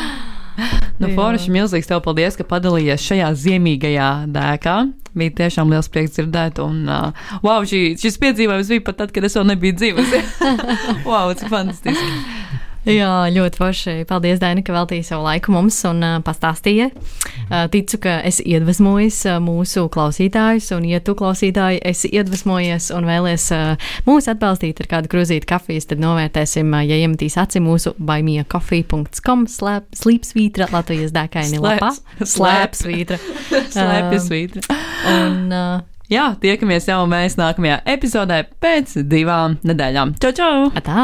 Nu, 0.99 1.07
Forši, 1.15 1.51
milzīgs 1.51 1.87
tev 1.87 2.01
paldies, 2.03 2.35
ka 2.35 2.43
padalījies 2.43 3.05
šajā 3.05 3.29
ziemīgajā 3.43 4.09
dēkā. 4.35 4.91
Bija 5.15 5.31
tiešām 5.31 5.71
liels 5.71 5.87
prieks 5.89 6.11
dzirdēt, 6.17 6.59
un 6.59 6.89
uh, 6.89 7.13
wow, 7.41 7.63
šī, 7.63 7.97
šis 7.97 8.19
piedzīvojums 8.21 8.67
bija 8.67 8.81
pat 8.81 8.97
tad, 8.97 9.13
kad 9.15 9.23
es 9.23 9.37
vēl 9.39 9.47
nebiju 9.53 9.77
dzīvojusi. 9.79 10.21
wow, 11.09 11.31
cik 11.33 11.49
fantastiski! 11.49 12.58
Jā, 12.99 13.29
ļoti 13.33 13.59
forši. 13.59 13.93
Paldies, 14.09 14.39
Daina, 14.41 14.63
ka 14.65 14.73
veltīji 14.73 15.05
savu 15.05 15.25
laiku 15.27 15.53
mums 15.53 15.77
un 15.89 16.01
uh, 16.05 16.15
pastāstīja. 16.25 16.89
Uh, 17.49 17.67
ticu, 17.71 17.99
ka 18.03 18.19
esi 18.25 18.45
iedvesmojis 18.49 19.19
uh, 19.29 19.37
mūsu 19.43 19.85
klausītājus, 19.93 20.71
un, 20.77 20.87
ja 20.89 21.01
tu 21.03 21.15
klausītāji 21.19 21.81
esi 21.85 22.11
iedvesmojies 22.15 22.89
un 22.95 23.07
vēlies 23.09 23.49
uh, 23.55 23.91
mūs 24.09 24.29
atbalstīt 24.31 24.81
ar 24.83 24.89
kādu 24.95 25.11
krūzīti 25.11 25.49
kafijas, 25.49 25.89
tad 25.91 26.01
novērtēsim, 26.03 26.73
uh, 26.73 26.85
ja 26.85 26.99
iemetīs 27.03 27.37
aci 27.41 27.61
mūsu 27.63 27.93
baimiecoffee.com 27.97 29.45
slīpsvītra 29.49 30.71
Latvijas 30.73 31.13
dēkaini 31.15 31.61
lapā. 31.61 31.93
Slēpsvītra. 32.35 33.21
Slēpsvītra. 33.77 34.65
un, 35.13 35.39
uh, 35.53 35.87
Jā, 36.09 36.31
tiekamies 36.41 36.87
jau 36.89 37.03
mēs 37.05 37.35
nākamajā 37.37 37.83
epizodē 37.93 38.39
pēc 38.63 38.95
divām 39.05 39.59
nedēļām. 39.61 40.17
Čau, 40.17 40.33
čau! 40.33 40.55
Atā! 40.73 41.03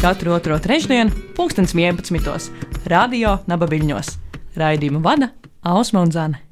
Katru 0.00 0.32
otro 0.32 0.54
trešdienu, 0.62 1.10
2011. 1.34 2.52
Radio 2.86 3.40
Nabaviļņos. 3.50 4.12
Raidījumu 4.54 5.02
vada 5.02 5.32
Ausma 5.66 6.04
un 6.06 6.14
Zane. 6.14 6.47